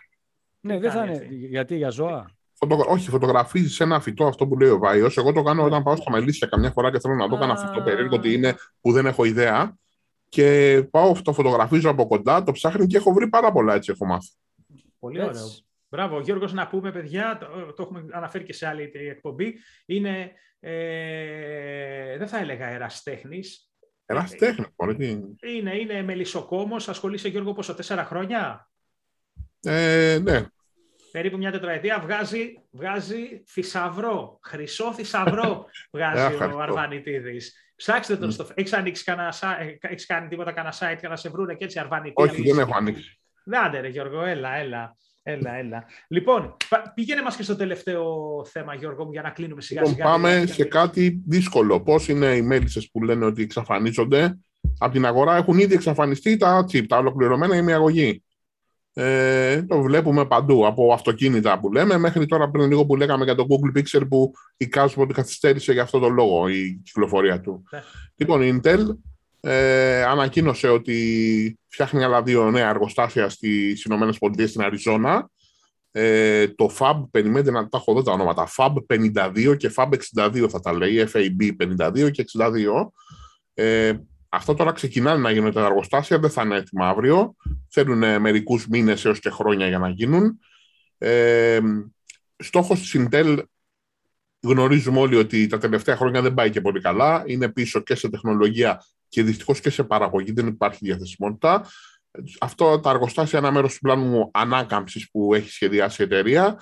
[0.60, 1.26] Ναι, δεν θα είναι.
[1.30, 2.30] Γιατί για ζώα;
[2.60, 2.84] Φωτο...
[2.88, 5.16] Όχι, φωτογραφίζεις ένα φυτό αυτό που λέει ο Βάιος.
[5.16, 7.82] Εγώ το κάνω όταν πάω στα μελίσια καμιά φορά και θέλω να δω ένα φυτό
[7.82, 9.76] περίεργο τι είναι που δεν έχω ιδέα.
[10.28, 14.06] Και πάω, το φωτογραφίζω από κοντά, το ψάχνει και έχω βρει πάρα πολλά έτσι έχω
[14.06, 14.28] μάθει.
[14.98, 15.54] Πολύ ωραίο.
[15.88, 19.54] Μπράβο, Γιώργος, να πούμε, παιδιά, το, το, έχουμε αναφέρει και σε άλλη εκπομπή.
[19.86, 23.70] Είναι, ε, δεν θα έλεγα εραστέχνης.
[24.06, 25.36] Εραστέχνης, πολύ.
[25.56, 26.88] Είναι, είναι μελισσοκόμος.
[26.88, 28.70] Ασχολείσαι, Γιώργο, πόσο, τέσσερα χρόνια;
[29.60, 30.46] Ε, ναι,
[31.12, 37.54] περίπου μια τετραετία βγάζει, βγάζει θησαυρό, χρυσό θησαυρό βγάζει ο Αρβανιτίδης.
[37.76, 38.46] Ψάξτε τον στο...
[38.54, 39.34] Έχεις ανοίξει κανένα,
[39.80, 42.30] έχεις κάνει τίποτα κανένα site για να σε βρούνε και έτσι Αρβανιτίδης.
[42.30, 43.20] Όχι, δεν έχω ανοίξει.
[43.64, 44.96] Άντε ρε Γιώργο, έλα, έλα.
[45.22, 45.84] Έλα, έλα.
[46.08, 46.56] Λοιπόν,
[46.94, 48.06] πήγαινε μας και στο τελευταίο
[48.44, 50.08] θέμα, Γιώργο μου, για να κλείνουμε σιγά λοιπόν, σιγά.
[50.10, 51.80] πάμε σε κάτι δύσκολο.
[51.80, 54.38] Πώς είναι οι μέλισσες που λένε ότι εξαφανίζονται;
[54.78, 58.24] Από την αγορά έχουν ήδη εξαφανιστεί τα chip, τα ολοκληρωμένα ημιαγωγή.
[58.94, 63.34] Ε, το βλέπουμε παντού, από αυτοκίνητα που λέμε, μέχρι τώρα πριν λίγο που λέγαμε για
[63.34, 67.64] το Google Pixel που εικάζουμε ότι καθυστέρησε για αυτό το λόγο η κυκλοφορία του.
[67.70, 67.82] Ναι.
[68.16, 68.80] Λοιπόν, η Intel
[69.40, 75.30] ε, ανακοίνωσε ότι φτιάχνει άλλα δύο νέα εργοστάσια στις ΗΠΑ στην Αριζόνα.
[75.92, 80.46] Ε, το FAB, περιμένετε να τα έχω εδώ τα ονόματα, FAB 52 και FAB 62
[80.48, 82.92] θα τα λέει, FAB 52 και 62.
[83.54, 83.92] Ε,
[84.32, 87.36] αυτό τώρα ξεκινάνε να γίνουν τα εργοστάσια, δεν θα είναι έτοιμα αύριο.
[87.68, 90.38] Θέλουν μερικούς μήνες έως και χρόνια για να γίνουν.
[90.98, 91.60] Ε,
[92.36, 93.42] στόχος της Intel
[94.42, 97.22] γνωρίζουμε όλοι ότι τα τελευταία χρόνια δεν πάει και πολύ καλά.
[97.26, 100.32] Είναι πίσω και σε τεχνολογία και δυστυχώς και σε παραγωγή.
[100.32, 101.66] Δεν υπάρχει διαθεσιμότητα.
[102.40, 106.56] Αυτό τα εργοστάσια είναι ένα μέρος του πλάνου ανάκαμψης που έχει σχεδιάσει η εταιρεία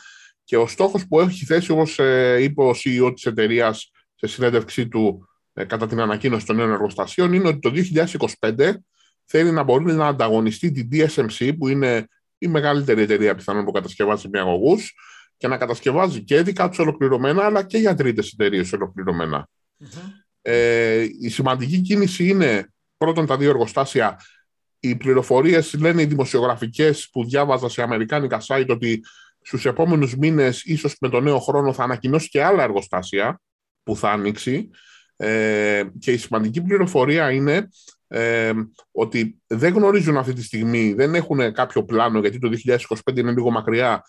[0.45, 4.89] και ο στόχος που έχει θέσει, όπως ε, είπε ο CEO της εταιρείας σε συνέντευξή
[4.89, 7.73] του ε, κατά την ανακοίνωση των νέων εργοστασίων, είναι ότι το
[8.41, 8.75] 2025
[9.25, 12.07] θέλει να μπορεί να ανταγωνιστεί την DSMC, που είναι
[12.39, 14.77] η μεγαλύτερη εταιρεία πιθανόν που κατασκευάζει αγωγού,
[15.37, 18.73] και να κατασκευάζει και δικά τους ολοκληρωμένα, αλλά και για τρίτες εταιρείες
[20.43, 24.21] Ε, η σημαντική κίνηση είναι πρώτον τα δύο εργοστάσια.
[24.81, 29.01] Οι πληροφορίες λένε οι δημοσιογραφικές που διάβαζα σε αμερικάνικα site ότι
[29.41, 33.41] στους επόμενους μήνες, ίσως με τον νέο χρόνο, θα ανακοινώσει και άλλα εργοστάσια
[33.83, 34.71] που θα ανοίξει.
[35.21, 37.69] Ε, και η σημαντική πληροφορία είναι
[38.09, 38.53] ε,
[38.93, 43.51] ότι δεν γνωρίζουν αυτή τη στιγμή, δεν έχουν κάποιο πλάνο, γιατί το 2025 είναι λίγο
[43.51, 44.03] μακριά,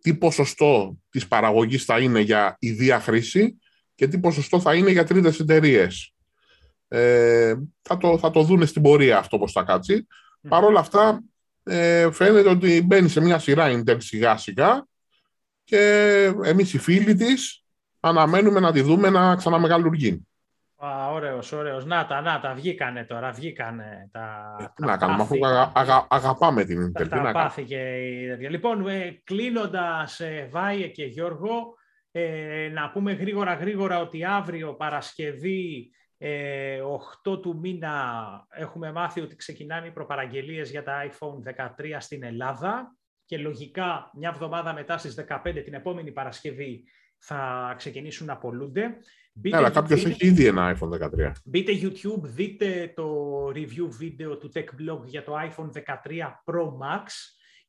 [0.00, 3.58] τι ποσοστό της παραγωγής θα είναι για ιδία χρήση
[3.94, 6.14] και τι ποσοστό θα είναι για τρίτες εταιρείες.
[6.88, 10.06] Ε, θα, το, θα το δούνε στην πορεία αυτό πώς θα κάτσει.
[10.06, 10.48] Mm.
[10.48, 11.22] Παρ' όλα αυτά
[11.62, 14.86] ε, φαίνεται ότι μπαίνει σε μια σειρά Intel σιγά σιγά
[15.64, 17.64] και εμείς οι φίλοι της
[18.00, 20.26] αναμένουμε να τη δούμε να ξαναμεγαλουργεί.
[20.78, 21.84] Α, ωραίος, ωραίος.
[21.84, 24.56] Να τα, να τα, βγήκανε τώρα, βγήκανε τα...
[24.60, 25.36] Ε, τι να κάνουμε, αφού
[25.72, 27.08] αγα, αγαπάμε την Intel.
[27.08, 31.74] Τα πάθηκε η Λοιπόν, ε, κλείνοντας, ε, Βάιε και Γιώργο,
[32.10, 36.80] ε, να πούμε γρήγορα γρήγορα ότι αύριο Παρασκευή ε,
[37.24, 42.96] 8 του μήνα έχουμε μάθει ότι ξεκινάνε οι προπαραγγελίες για τα iPhone 13 στην Ελλάδα
[43.24, 46.84] και λογικά μια εβδομάδα μετά στις 15 την επόμενη Παρασκευή
[47.18, 48.96] θα ξεκινήσουν να απολούνται.
[49.38, 51.32] Μπείτε Αλλά κάποιος έχει ήδη ένα iPhone 13.
[51.44, 55.82] Μπείτε YouTube, δείτε το review βίντεο του Tech Blog για το iPhone 13
[56.44, 57.04] Pro Max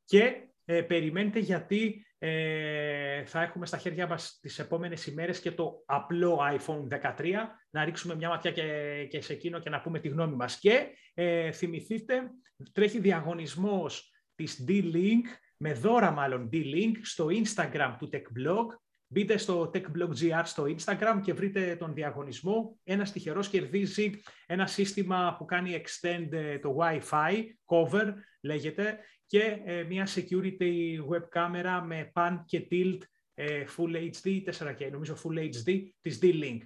[0.04, 0.32] και
[0.64, 6.38] ε, περιμένετε γιατί ε, θα έχουμε στα χέρια μας τις επόμενες ημέρες και το απλό
[6.58, 7.32] iPhone 13
[7.70, 10.58] να ρίξουμε μια ματιά και, και σε εκείνο και να πούμε τη γνώμη μας.
[10.58, 12.30] Και ε, θυμηθείτε,
[12.72, 15.24] τρέχει διαγωνισμός της D-Link,
[15.56, 18.66] με δώρα μάλλον D-Link, στο Instagram του Tech Blog
[19.10, 22.78] Μπείτε στο TechBlogGR στο Instagram και βρείτε τον διαγωνισμό.
[22.84, 24.10] Ένας τυχερός κερδίζει
[24.46, 31.28] ένα σύστημα που κάνει extend ε, το Wi-Fi, cover λέγεται, και ε, μια security web
[31.32, 32.98] camera με pan και tilt
[33.34, 36.58] ε, Full HD, 4K, νομίζω Full HD, της D-Link.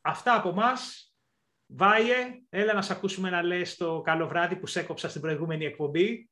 [0.00, 1.10] Αυτά από μας.
[1.66, 5.64] Βάιε, έλα να σε ακούσουμε να λες το καλό βράδυ που σε έκοψα στην προηγούμενη
[5.64, 6.30] εκπομπή.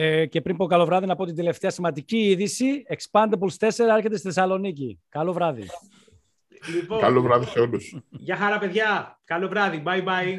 [0.00, 2.82] Ε, και πριν πω καλό βράδυ, να πω την τελευταία σημαντική είδηση.
[2.88, 5.00] Expandables 4 έρχεται στη Θεσσαλονίκη.
[5.08, 5.66] Καλό βράδυ.
[6.74, 7.98] Λοιπόν, καλό βράδυ σε όλους.
[8.10, 9.20] Γεια χαρά, παιδιά.
[9.24, 9.82] Καλό βράδυ.
[9.86, 10.38] Bye bye.